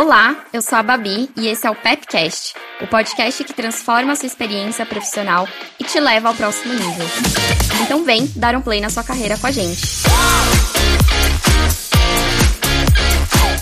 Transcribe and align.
Olá, 0.00 0.44
eu 0.52 0.62
sou 0.62 0.78
a 0.78 0.82
Babi 0.84 1.28
e 1.36 1.48
esse 1.48 1.66
é 1.66 1.70
o 1.70 1.74
Pepcast, 1.74 2.54
o 2.80 2.86
podcast 2.86 3.42
que 3.42 3.52
transforma 3.52 4.12
a 4.12 4.14
sua 4.14 4.28
experiência 4.28 4.86
profissional 4.86 5.48
e 5.76 5.82
te 5.82 5.98
leva 5.98 6.28
ao 6.28 6.36
próximo 6.36 6.72
nível. 6.72 7.04
Então 7.82 8.04
vem 8.04 8.30
dar 8.36 8.54
um 8.54 8.60
play 8.60 8.80
na 8.80 8.90
sua 8.90 9.02
carreira 9.02 9.36
com 9.36 9.48
a 9.48 9.50
gente. 9.50 9.82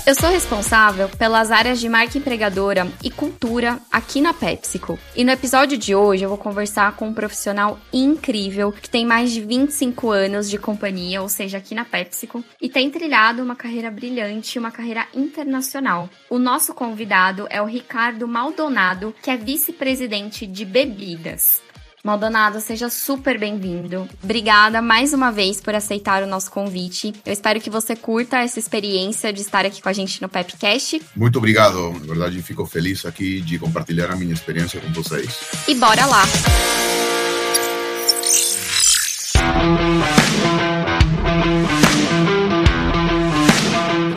Eu 0.06 0.14
sou 0.14 0.30
responsável 0.30 1.08
pelas 1.08 1.50
áreas 1.50 1.80
de 1.80 1.88
marca 1.88 2.16
empregadora 2.16 2.86
e 3.02 3.10
cultura 3.10 3.80
aqui 3.90 4.20
na 4.20 4.32
PepsiCo. 4.32 4.96
E 5.16 5.24
no 5.24 5.32
episódio 5.32 5.76
de 5.76 5.96
hoje 5.96 6.22
eu 6.22 6.28
vou 6.28 6.38
conversar 6.38 6.94
com 6.94 7.08
um 7.08 7.12
profissional 7.12 7.76
incrível 7.92 8.70
que 8.70 8.88
tem 8.88 9.04
mais 9.04 9.32
de 9.32 9.40
25 9.40 10.12
anos 10.12 10.48
de 10.48 10.58
companhia, 10.58 11.20
ou 11.20 11.28
seja, 11.28 11.58
aqui 11.58 11.74
na 11.74 11.84
PepsiCo, 11.84 12.44
e 12.62 12.68
tem 12.68 12.88
trilhado 12.88 13.42
uma 13.42 13.56
carreira 13.56 13.90
brilhante, 13.90 14.60
uma 14.60 14.70
carreira 14.70 15.08
internacional. 15.12 16.08
O 16.30 16.38
nosso 16.38 16.72
convidado 16.72 17.48
é 17.50 17.60
o 17.60 17.66
Ricardo 17.66 18.28
Maldonado, 18.28 19.12
que 19.20 19.28
é 19.28 19.36
vice-presidente 19.36 20.46
de 20.46 20.64
bebidas. 20.64 21.65
Maldonado, 22.06 22.60
seja 22.60 22.88
super 22.88 23.36
bem-vindo. 23.36 24.08
Obrigada 24.22 24.80
mais 24.80 25.12
uma 25.12 25.32
vez 25.32 25.60
por 25.60 25.74
aceitar 25.74 26.22
o 26.22 26.26
nosso 26.26 26.52
convite. 26.52 27.12
Eu 27.26 27.32
espero 27.32 27.60
que 27.60 27.68
você 27.68 27.96
curta 27.96 28.38
essa 28.38 28.60
experiência 28.60 29.32
de 29.32 29.40
estar 29.40 29.66
aqui 29.66 29.82
com 29.82 29.88
a 29.88 29.92
gente 29.92 30.22
no 30.22 30.28
Pepcast. 30.28 31.02
Muito 31.16 31.36
obrigado. 31.38 31.90
Na 31.94 32.06
verdade, 32.06 32.40
fico 32.42 32.64
feliz 32.64 33.04
aqui 33.04 33.40
de 33.40 33.58
compartilhar 33.58 34.12
a 34.12 34.14
minha 34.14 34.32
experiência 34.32 34.80
com 34.80 34.92
vocês. 34.92 35.40
E 35.66 35.74
bora 35.74 36.06
lá! 36.06 36.22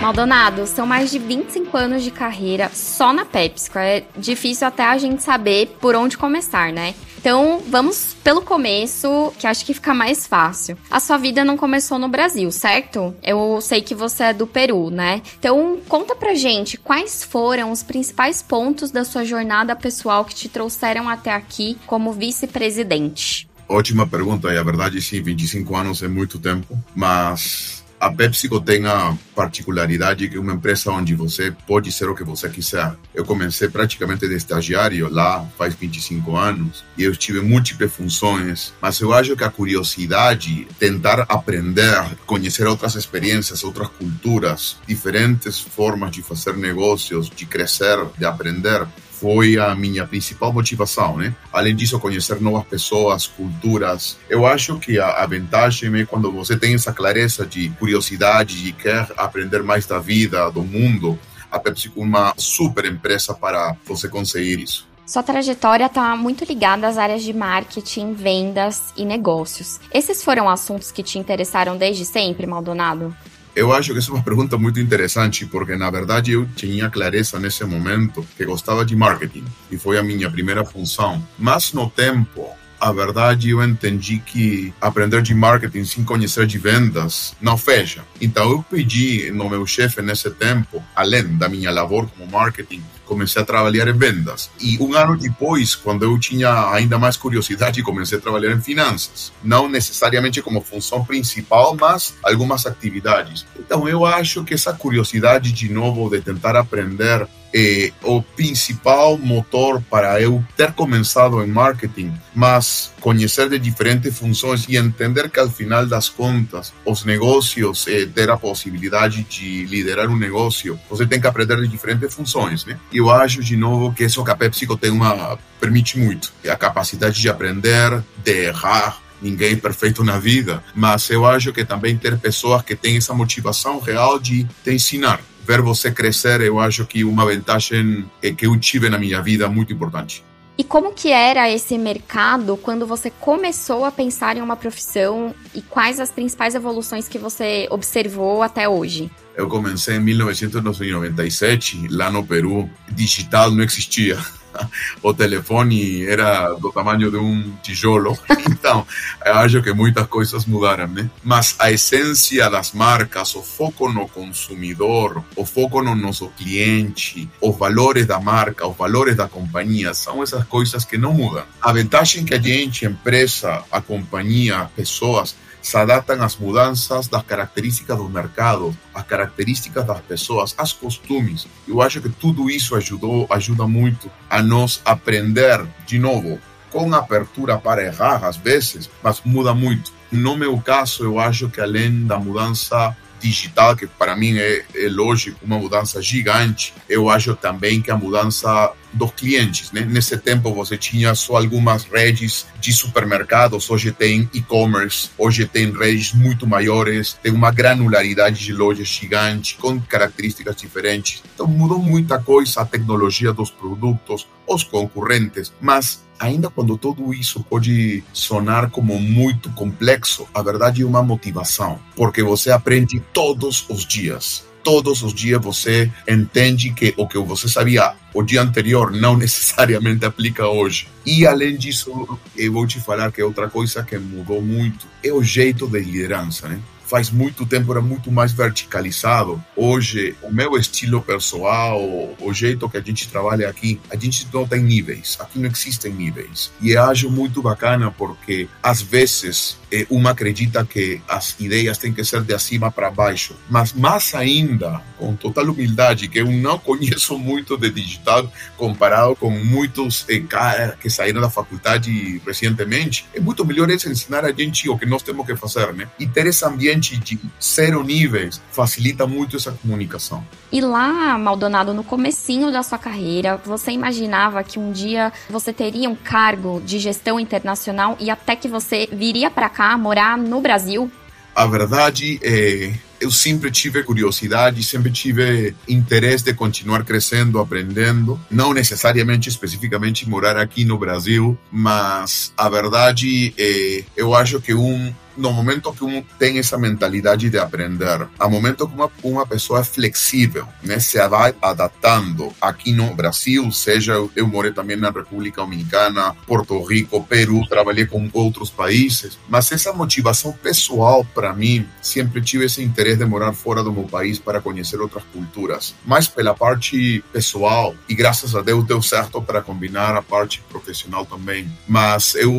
Maldonado, 0.09 0.66
são 0.66 0.88
mais 0.88 1.12
de 1.12 1.20
25 1.20 1.77
anos 1.77 2.04
de 2.04 2.10
carreira 2.10 2.71
só 2.74 3.13
na 3.13 3.26
PepsiCo. 3.26 3.77
É 3.77 4.04
difícil 4.18 4.65
até 4.65 4.84
a 4.84 4.98
gente 4.98 5.21
saber 5.21 5.77
por 5.79 5.96
onde 5.96 6.18
começar, 6.18 6.74
né? 6.74 6.96
Então, 7.20 7.62
vamos 7.68 8.15
pelo 8.24 8.41
começo, 8.41 9.32
que 9.37 9.46
acho 9.46 9.63
que 9.63 9.71
fica 9.71 9.93
mais 9.93 10.26
fácil. 10.26 10.76
A 10.90 10.99
sua 10.99 11.18
vida 11.18 11.46
não 11.46 11.55
começou 11.55 11.99
no 11.99 12.07
Brasil, 12.07 12.49
certo? 12.52 13.13
Eu 13.21 13.60
sei 13.62 13.84
que 13.84 13.93
você 13.93 14.24
é 14.24 14.34
do 14.34 14.48
Peru, 14.48 14.90
né? 14.90 15.21
Então, 15.37 15.77
conta 15.87 16.15
pra 16.15 16.34
gente 16.34 16.76
quais 16.76 17.24
foram 17.24 17.71
os 17.71 17.84
principais 17.84 18.41
pontos 18.41 18.90
da 18.90 19.05
sua 19.05 19.24
jornada 19.24 19.76
pessoal 19.76 20.26
que 20.26 20.34
te 20.34 20.49
trouxeram 20.49 21.07
até 21.07 21.32
aqui 21.32 21.77
como 21.85 22.13
vice-presidente. 22.13 23.48
Ótima 23.68 24.07
pergunta, 24.07 24.52
e 24.52 24.57
a 24.57 24.63
verdade 24.63 24.99
sim, 24.99 25.21
25 25.21 25.76
anos 25.76 26.02
é 26.02 26.07
muito 26.07 26.40
tempo, 26.40 26.76
mas 26.96 27.79
a 28.00 28.10
PepsiCo 28.12 28.62
tem 28.62 28.86
a 28.86 29.16
particularidade 29.36 30.30
que 30.30 30.38
é 30.38 30.40
uma 30.40 30.54
empresa 30.54 30.92
onde 30.92 31.14
você 31.16 31.52
pode 31.68 31.92
ser 31.92 32.10
o 32.10 32.16
que 32.16 32.24
você 32.24 32.50
quiser. 32.50 32.96
Eu 33.14 33.26
comecei 33.26 33.68
praticamente 33.68 34.28
de 34.28 34.36
estagiário 34.36 35.10
lá 35.10 35.46
faz 35.58 35.76
25 35.76 36.36
anos 36.36 36.84
e 36.98 37.04
eu 37.04 37.16
tive 37.16 37.42
múltiplas 37.42 37.92
funções, 37.92 38.74
mas 38.82 39.00
eu 39.00 39.14
acho 39.14 39.36
que 39.36 39.44
a 39.44 39.50
curiosidade, 39.50 40.68
tentar 40.80 41.26
aprender, 41.27 42.18
conhecer 42.26 42.66
outras 42.68 42.96
experiências, 42.96 43.64
outras 43.64 43.90
culturas, 43.90 44.77
diferentes 44.88 45.60
formas 45.60 46.12
de 46.12 46.22
fazer 46.22 46.55
negócios, 46.55 47.30
de 47.30 47.46
crescer, 47.46 47.98
de 48.18 48.26
aprender, 48.26 48.88
foi 49.20 49.57
a 49.57 49.75
minha 49.75 50.07
principal 50.07 50.53
motivação, 50.53 51.17
né? 51.17 51.35
Além 51.51 51.75
disso, 51.75 51.99
conhecer 51.99 52.39
novas 52.41 52.65
pessoas, 52.65 53.27
culturas. 53.27 54.17
Eu 54.29 54.45
acho 54.45 54.79
que 54.79 54.98
a, 54.98 55.07
a 55.07 55.25
vantagem 55.25 55.93
é 55.99 56.05
quando 56.05 56.31
você 56.31 56.57
tem 56.57 56.73
essa 56.73 56.93
clareza 56.93 57.45
de 57.45 57.70
curiosidade, 57.71 58.63
de 58.63 58.71
quer 58.71 59.12
aprender 59.17 59.62
mais 59.62 59.85
da 59.85 59.99
vida, 59.99 60.49
do 60.49 60.63
mundo. 60.63 61.20
A 61.51 61.59
Pepsi 61.59 61.91
é 61.95 61.99
uma 61.99 62.34
super 62.37 62.85
empresa 62.85 63.34
para 63.34 63.75
você 63.85 64.07
conseguir 64.07 64.62
isso. 64.62 64.88
Sua 65.06 65.24
trajetória 65.24 65.88
está 65.88 66.16
muito 66.16 66.46
ligada 66.46 66.88
às 66.88 66.96
áreas 66.97 67.24
de 67.24 67.34
marketing, 67.34 68.13
vendas 68.13 68.94
e 68.96 69.03
negócios. 69.03 69.79
Esses 69.91 70.24
foram 70.24 70.47
assuntos 70.47 70.91
que 70.91 71.02
te 71.02 71.18
interessaram 71.18 71.75
desde 71.75 72.06
sempre, 72.06 72.46
Maldonado? 72.46 73.16
Eu 73.56 73.74
acho 73.74 73.92
que 73.92 74.00
essa 74.00 74.12
é 74.12 74.14
uma 74.14 74.24
pergunta 74.24 74.58
muito 74.58 74.80
interessante, 74.80 75.46
porque 75.46 75.76
na 75.76 75.90
verdade 75.90 76.32
eu 76.32 76.48
tinha 76.56 76.90
clareza 76.90 77.40
nesse 77.40 77.64
momento 77.66 78.26
que 78.38 78.46
gostava 78.46 78.86
de 78.86 78.96
marketing 78.96 79.44
e 79.72 79.78
foi 79.78 79.98
a 79.98 80.04
minha 80.04 80.30
primeira 80.30 80.64
função. 80.64 81.22
Mas 81.38 81.74
no 81.74 81.90
tempo, 81.90 82.50
a 82.79 82.91
verdade 82.91 83.50
eu 83.50 83.63
entendi 83.63 84.19
que 84.19 84.73
aprender 84.79 85.22
de 85.22 85.34
marketing 85.34 85.84
sem 85.84 86.03
conhecer 86.03 86.47
de 86.47 86.57
vendas 86.57 87.35
não 87.41 87.57
fecha. 87.57 88.03
Então 88.22 88.50
eu 88.50 88.63
pedi 88.63 89.31
no 89.31 89.50
meu 89.50 89.66
chefe 89.66 90.01
nesse 90.01 90.29
tempo, 90.31 90.84
além 90.95 91.38
da 91.38 91.50
minha 91.50 91.72
labor 91.72 92.07
como 92.07 92.31
marketing, 92.31 92.84
comecei 93.06 93.41
a 93.41 93.45
trabalhar 93.45 93.88
em 93.88 93.97
vendas. 93.97 94.50
E 94.62 94.78
um 94.81 94.94
ano 94.94 95.17
depois, 95.17 95.75
quando 95.75 96.03
eu 96.03 96.17
tinha 96.19 96.72
ainda 96.72 97.00
mais 97.00 97.17
curiosidade, 97.17 97.81
comecei 97.81 98.17
a 98.19 98.22
trabalhar 98.22 98.51
em 98.51 98.62
finanças. 98.62 99.34
Não 99.44 99.67
necessariamente 99.67 100.41
como 100.41 100.61
função 100.61 101.03
principal, 101.03 101.75
mas 101.75 102.16
algumas 102.23 102.66
atividades. 102.66 103.46
Então 103.57 103.90
eu 103.90 104.06
acho 104.06 104.44
que 104.44 104.53
essa 104.53 104.73
curiosidade 104.73 105.51
de 105.51 105.69
novo 105.69 106.09
de 106.09 106.22
tentar 106.22 106.56
aprender 106.56 107.28
é 107.54 107.92
o 108.04 108.22
principal 108.22 109.18
motor 109.18 109.82
para 109.90 110.22
eu 110.22 110.44
ter 110.56 110.72
começado 110.74 111.44
em 111.44 111.48
marketing, 111.48 112.14
mas 112.34 112.92
conhecer 113.00 113.50
de 113.50 113.58
diferentes 113.58 114.18
funções 114.18 114.66
e 114.68 114.78
entender 114.78 115.30
que, 115.30 115.40
ao 115.40 115.50
final 115.50 115.86
das 115.86 116.09
contas, 116.09 116.74
os 116.86 117.04
negócios, 117.04 117.88
é, 117.88 118.06
ter 118.06 118.30
a 118.30 118.38
possibilidade 118.38 119.24
de 119.24 119.66
liderar 119.66 120.09
um 120.09 120.18
negócio, 120.18 120.80
você 120.90 121.06
tem 121.06 121.20
que 121.20 121.28
aprender 121.28 121.58
de 121.62 121.68
diferentes 121.68 122.14
funções, 122.14 122.66
né? 122.66 122.78
Eu 122.94 123.09
acho, 123.09 123.44
de 123.44 123.56
novo, 123.56 123.94
que 123.94 124.04
isso 124.04 124.24
que 124.24 124.32
a 124.32 124.36
PepsiCo 124.36 124.78
tem 124.78 124.92
uma, 124.92 125.38
permite 125.59 125.98
muito. 125.98 126.32
A 126.50 126.56
capacidade 126.56 127.20
de 127.20 127.30
aprender, 127.30 128.04
de 128.24 128.46
errar, 128.46 129.00
ninguém 129.22 129.54
é 129.54 129.56
perfeito 129.56 130.04
na 130.04 130.18
vida, 130.18 130.64
mas 130.74 131.09
eu 131.09 131.26
acho 131.26 131.52
que 131.52 131.66
também 131.66 131.98
ter 131.98 132.18
pessoas 132.18 132.62
que 132.62 132.76
têm 132.76 132.98
essa 132.98 133.14
motivação 133.14 133.80
real 133.80 134.20
de 134.20 134.46
te 134.64 134.72
ensinar 134.72 135.20
ver 135.50 135.62
você 135.62 135.92
crescer, 135.92 136.42
eu 136.42 136.60
acho 136.60 136.86
que 136.86 137.04
uma 137.04 137.26
vantagem 137.26 138.06
que 138.38 138.46
eu 138.46 138.56
tive 138.60 138.88
na 138.88 139.00
minha 139.00 139.20
vida 139.20 139.50
muito 139.50 139.74
importante. 139.74 140.24
E 140.56 140.64
como 140.64 140.94
que 140.94 141.12
era 141.12 141.50
esse 141.50 141.76
mercado 141.76 142.56
quando 142.56 142.86
você 142.86 143.10
começou 143.10 143.84
a 143.84 143.92
pensar 143.92 144.38
em 144.38 144.42
uma 144.42 144.56
profissão 144.56 145.34
e 145.56 145.62
quais 145.64 146.00
as 146.00 146.12
principais 146.12 146.54
evoluções 146.54 147.08
que 147.08 147.18
você 147.18 147.66
observou 147.72 148.44
até 148.44 148.70
hoje? 148.70 149.09
Eu 149.36 149.48
comecei 149.48 149.96
em 149.96 150.02
1997, 150.02 151.88
lá 151.90 152.12
no 152.12 152.24
Peru, 152.24 152.70
digital 152.92 153.50
não 153.50 153.64
existia. 153.64 154.20
o 155.02 155.14
telefone 155.14 156.06
era 156.06 156.54
do 156.54 156.72
tamanho 156.72 157.12
de 157.12 157.18
um 157.18 157.54
tijolo. 157.64 158.18
Então, 158.60 158.86
acho 159.22 159.62
que 159.62 159.72
muitas 159.72 160.06
coisas 160.08 160.46
mudaram, 160.46 160.88
né? 160.88 161.10
Mas 161.24 161.56
a 161.60 161.72
essência 161.72 162.50
das 162.50 162.74
marcas, 162.74 163.34
o 163.36 163.42
foco 163.42 163.88
no 163.88 164.08
consumidor, 164.08 165.24
o 165.36 165.46
foco 165.46 165.82
no 165.82 165.96
nosso 165.96 166.28
cliente, 166.30 167.30
os 167.40 167.58
valores 167.58 168.06
da 168.06 168.20
marca, 168.20 168.68
os 168.68 168.76
valores 168.76 169.16
da 169.16 169.30
companhia, 169.30 169.94
são 169.94 170.22
essas 170.22 170.44
coisas 170.46 170.84
que 170.84 170.98
não 170.98 171.14
mudam. 171.14 171.44
A 171.62 171.72
vantagem 171.72 172.26
que 172.26 172.34
a 172.34 172.42
gente, 172.42 172.86
empresa, 172.86 173.64
a 173.72 173.80
companhia, 173.80 174.70
pessoas, 174.76 175.36
se 175.62 175.78
adaptam 175.78 176.22
às 176.22 176.36
mudanças 176.36 177.08
das 177.08 177.24
características 177.24 177.97
do 177.97 178.09
mercado, 178.09 178.75
às 178.94 179.03
características 179.03 179.86
das 179.86 180.02
pessoas, 180.02 180.53
aos 180.58 180.74
costumes. 180.74 181.47
Eu 181.68 181.81
acho 181.81 182.02
que 182.02 182.09
tudo 182.09 182.50
isso 182.50 182.75
ajudou, 182.75 183.28
ajuda 183.30 183.68
muito 183.68 184.09
a 184.30 184.42
nós 184.42 184.81
aprender 184.86 185.66
de 185.86 186.00
novo, 186.00 186.40
com 186.72 186.94
abertura 186.94 187.58
para 187.58 187.84
errar 187.84 188.25
às 188.25 188.38
vezes, 188.38 188.90
mas 189.03 189.22
muda 189.25 189.53
muito. 189.53 189.92
No 190.12 190.36
meu 190.36 190.58
caso, 190.59 191.03
eu 191.03 191.20
acho 191.20 191.50
que 191.50 191.62
além 191.62 192.06
da 192.06 192.18
mudança 192.18 192.96
digital, 193.20 193.76
que 193.76 193.85
para 193.85 194.16
mim 194.16 194.38
é, 194.38 194.66
é 194.76 194.90
lógico, 194.90 195.40
uma 195.46 195.59
mudança 195.59 196.02
gigante, 196.02 196.73
eu 196.88 197.09
acho 197.09 197.35
também 197.35 197.82
que 197.82 197.91
a 197.91 197.97
mudança 197.97 198.72
dos 198.94 199.12
clientes. 199.12 199.72
Né? 199.72 199.82
Nesse 199.82 200.18
tempo 200.18 200.53
você 200.53 200.78
tinha 200.78 201.14
só 201.16 201.38
algumas 201.38 201.84
redes 201.84 202.46
de 202.59 202.74
supermercados, 202.74 203.70
hoje 203.70 203.91
tem 203.91 204.30
e-commerce, 204.34 205.09
hoje 205.18 205.46
tem 205.46 205.72
redes 205.72 206.14
muito 206.14 206.47
maiores, 206.47 207.18
tem 207.22 207.32
uma 207.32 207.52
granularidade 207.52 208.44
de 208.44 208.53
lojas 208.53 208.88
gigante, 208.88 209.56
com 209.56 209.80
características 209.80 210.56
diferentes. 210.56 211.24
Então 211.34 211.47
mudou 211.47 211.80
muita 211.80 212.20
coisa, 212.20 212.62
a 212.62 212.66
tecnologia 212.66 213.34
dos 213.34 213.50
produtos, 213.50 214.28
os 214.47 214.64
concorrentes, 214.64 215.53
mas 215.62 216.03
ainda 216.20 216.50
quando 216.50 216.78
tudo 216.78 217.14
isso 217.14 217.44
pode 217.44 218.03
sonar 218.12 218.70
como 218.70 219.00
muito 219.00 219.50
complexo, 219.52 220.28
a 220.34 220.42
verdade 220.42 220.82
é 220.82 220.85
uma 220.85 221.02
motivação, 221.02 221.80
porque 221.96 222.22
você 222.22 222.52
aprende 222.52 223.02
todos 223.14 223.66
os 223.70 223.85
dias 223.85 224.48
todos 224.70 225.02
os 225.02 225.16
dias 225.16 225.42
você 225.42 225.92
entende 226.08 226.72
que 226.72 226.94
o 226.96 227.08
que 227.08 227.18
você 227.18 227.50
sabia 227.50 227.94
o 228.14 228.22
dia 228.22 228.44
anterior 228.44 228.92
não 228.92 229.18
necessariamente 229.18 230.06
aplica 230.06 230.48
hoje. 230.48 230.88
E 231.04 231.26
além 231.26 231.58
disso, 231.58 232.20
eu 232.38 232.54
vou 232.54 232.68
te 232.68 232.80
falar 232.80 233.12
que 233.12 233.24
outra 233.24 233.50
coisa 233.50 233.82
que 233.82 233.98
mudou 233.98 234.44
muito 234.44 234.88
é 235.04 235.12
o 235.12 235.24
jeito 235.24 235.68
de 235.68 235.80
liderança, 235.80 236.48
né? 236.48 236.60
faz 236.90 237.12
muito 237.12 237.46
tempo 237.46 237.72
era 237.72 237.82
muito 237.82 238.12
mais 238.12 238.32
verticalizado. 238.32 239.42
Hoje, 239.56 240.16
o 240.24 240.34
meu 240.34 240.58
estilo 240.58 241.00
pessoal, 241.00 241.80
o 242.20 242.34
jeito 242.34 242.68
que 242.68 242.78
a 242.78 242.82
gente 242.82 243.08
trabalha 243.08 243.48
aqui, 243.48 243.80
a 243.92 243.96
gente 243.96 244.28
não 244.34 244.48
tem 244.48 244.64
níveis. 244.64 245.16
Aqui 245.20 245.38
não 245.38 245.48
existem 245.48 245.94
níveis. 245.94 246.52
E 246.60 246.72
eu 246.72 246.84
acho 246.84 247.12
muito 247.12 247.44
bacana 247.44 247.92
porque, 247.92 248.50
às 248.64 248.82
vezes, 248.82 249.59
uma 249.90 250.12
acredita 250.12 250.66
que 250.66 251.02
as 251.08 251.36
ideias 251.40 251.78
têm 251.78 251.94
que 251.94 252.04
ser 252.04 252.22
de 252.22 252.34
acima 252.34 252.72
para 252.72 252.90
baixo. 252.90 253.36
Mas 253.50 253.74
mais 253.74 254.14
ainda, 254.14 254.82
com 254.98 255.16
total 255.16 255.46
humildade, 255.46 256.07
que 256.07 256.19
eu 256.19 256.31
não 256.31 256.57
conheço 256.60 257.18
muito 257.18 257.57
de 257.57 257.69
digital 257.69 258.31
comparado 258.57 259.16
com 259.16 259.30
muitos 259.30 260.06
eh, 260.10 260.19
caras 260.19 260.75
que 260.75 260.89
saíram 260.89 261.21
da 261.21 261.30
faculdade 261.30 262.21
recentemente, 262.25 263.06
é 263.13 263.19
muito 263.19 263.45
melhor 263.45 263.69
ensinar 263.69 264.25
a 264.25 264.31
gente 264.31 264.69
o 264.69 264.77
que 264.77 264.86
nós 264.86 265.04
temos 265.04 265.25
que 265.25 265.36
fazer, 265.36 265.74
né? 265.74 265.88
E 266.00 266.07
ter 266.07 266.27
esse 266.27 266.45
ambiente 266.45 266.98
de 266.98 267.19
zero 267.42 267.83
níveis 267.83 268.42
facilita 268.51 269.06
muito 269.06 269.36
essa 269.38 269.51
comunicação. 269.51 270.25
E 270.51 270.62
lá, 270.62 271.18
Maldonado, 271.18 271.74
no 271.74 271.83
comecinho 271.83 272.51
da 272.51 272.63
sua 272.63 272.77
carreira, 272.77 273.38
você 273.45 273.71
imaginava 273.71 274.44
que 274.44 274.57
um 274.57 274.71
dia 274.71 275.13
você 275.30 275.54
teria 275.54 275.89
um 275.89 275.95
cargo 275.95 276.62
de 276.66 276.80
gestão 276.80 277.19
internacional 277.19 277.95
e 278.00 278.10
até 278.10 278.36
que 278.36 278.48
você 278.48 278.88
viria 278.92 279.30
para 279.30 279.50
cá 279.59 279.77
morar 279.77 280.17
no 280.17 280.39
Brasil? 280.39 280.89
A 281.35 281.45
verdade 281.45 282.17
é 282.23 282.71
eu 282.99 283.11
sempre 283.11 283.51
tive 283.51 283.83
curiosidade, 283.83 284.63
sempre 284.63 284.91
tive 284.91 285.55
interesse 285.67 286.23
de 286.23 286.33
continuar 286.33 286.83
crescendo, 286.83 287.39
aprendendo. 287.39 288.19
Não 288.29 288.53
necessariamente, 288.53 289.29
especificamente, 289.29 290.07
morar 290.09 290.37
aqui 290.37 290.65
no 290.65 290.77
Brasil, 290.77 291.37
mas 291.51 292.33
a 292.37 292.49
verdade 292.49 293.33
é, 293.37 293.83
eu 293.95 294.13
acho 294.13 294.39
que 294.41 294.53
um 294.53 294.93
no 295.19 295.33
momento 295.33 295.73
que 295.73 295.83
um 295.83 296.01
tem 296.17 296.39
essa 296.39 296.57
mentalidade 296.57 297.29
de 297.29 297.37
aprender, 297.37 298.07
a 298.17 298.29
momento 298.29 298.65
que 298.65 298.73
uma, 298.73 298.89
uma 299.03 299.27
pessoa 299.27 299.59
é 299.59 299.63
flexível, 299.63 300.47
né, 300.63 300.79
se 300.79 300.97
vai 301.09 301.35
adaptando 301.41 302.31
aqui 302.39 302.71
no 302.71 302.93
Brasil, 302.95 303.51
seja 303.51 303.93
eu 304.15 304.27
morei 304.27 304.51
também 304.51 304.77
na 304.77 304.89
República 304.89 305.41
Dominicana, 305.41 306.15
Porto 306.25 306.63
Rico, 306.63 307.03
Peru, 307.03 307.45
trabalhei 307.49 307.85
com 307.85 308.09
outros 308.13 308.49
países, 308.49 309.19
mas 309.27 309.51
essa 309.51 309.73
motivação 309.73 310.31
pessoal 310.31 311.05
para 311.13 311.33
mim, 311.33 311.67
sempre 311.81 312.21
tive 312.21 312.45
esse 312.45 312.63
interesse 312.63 312.88
de 312.95 313.06
morar 313.06 313.33
fora 313.33 313.63
do 313.63 313.71
meu 313.71 313.83
país 313.83 314.19
para 314.19 314.41
conhecer 314.41 314.80
outras 314.80 315.03
culturas, 315.12 315.75
mas 315.86 316.07
pela 316.07 316.33
parte 316.33 317.03
pessoal, 317.12 317.75
e 317.88 317.94
graças 317.94 318.36
a 318.36 318.41
Deus 318.41 318.65
deu 318.65 318.81
certo 318.81 319.21
para 319.21 319.41
combinar 319.41 319.95
a 319.95 320.01
parte 320.01 320.41
profissional 320.50 321.06
também, 321.06 321.50
mas 321.68 322.15
eu 322.15 322.33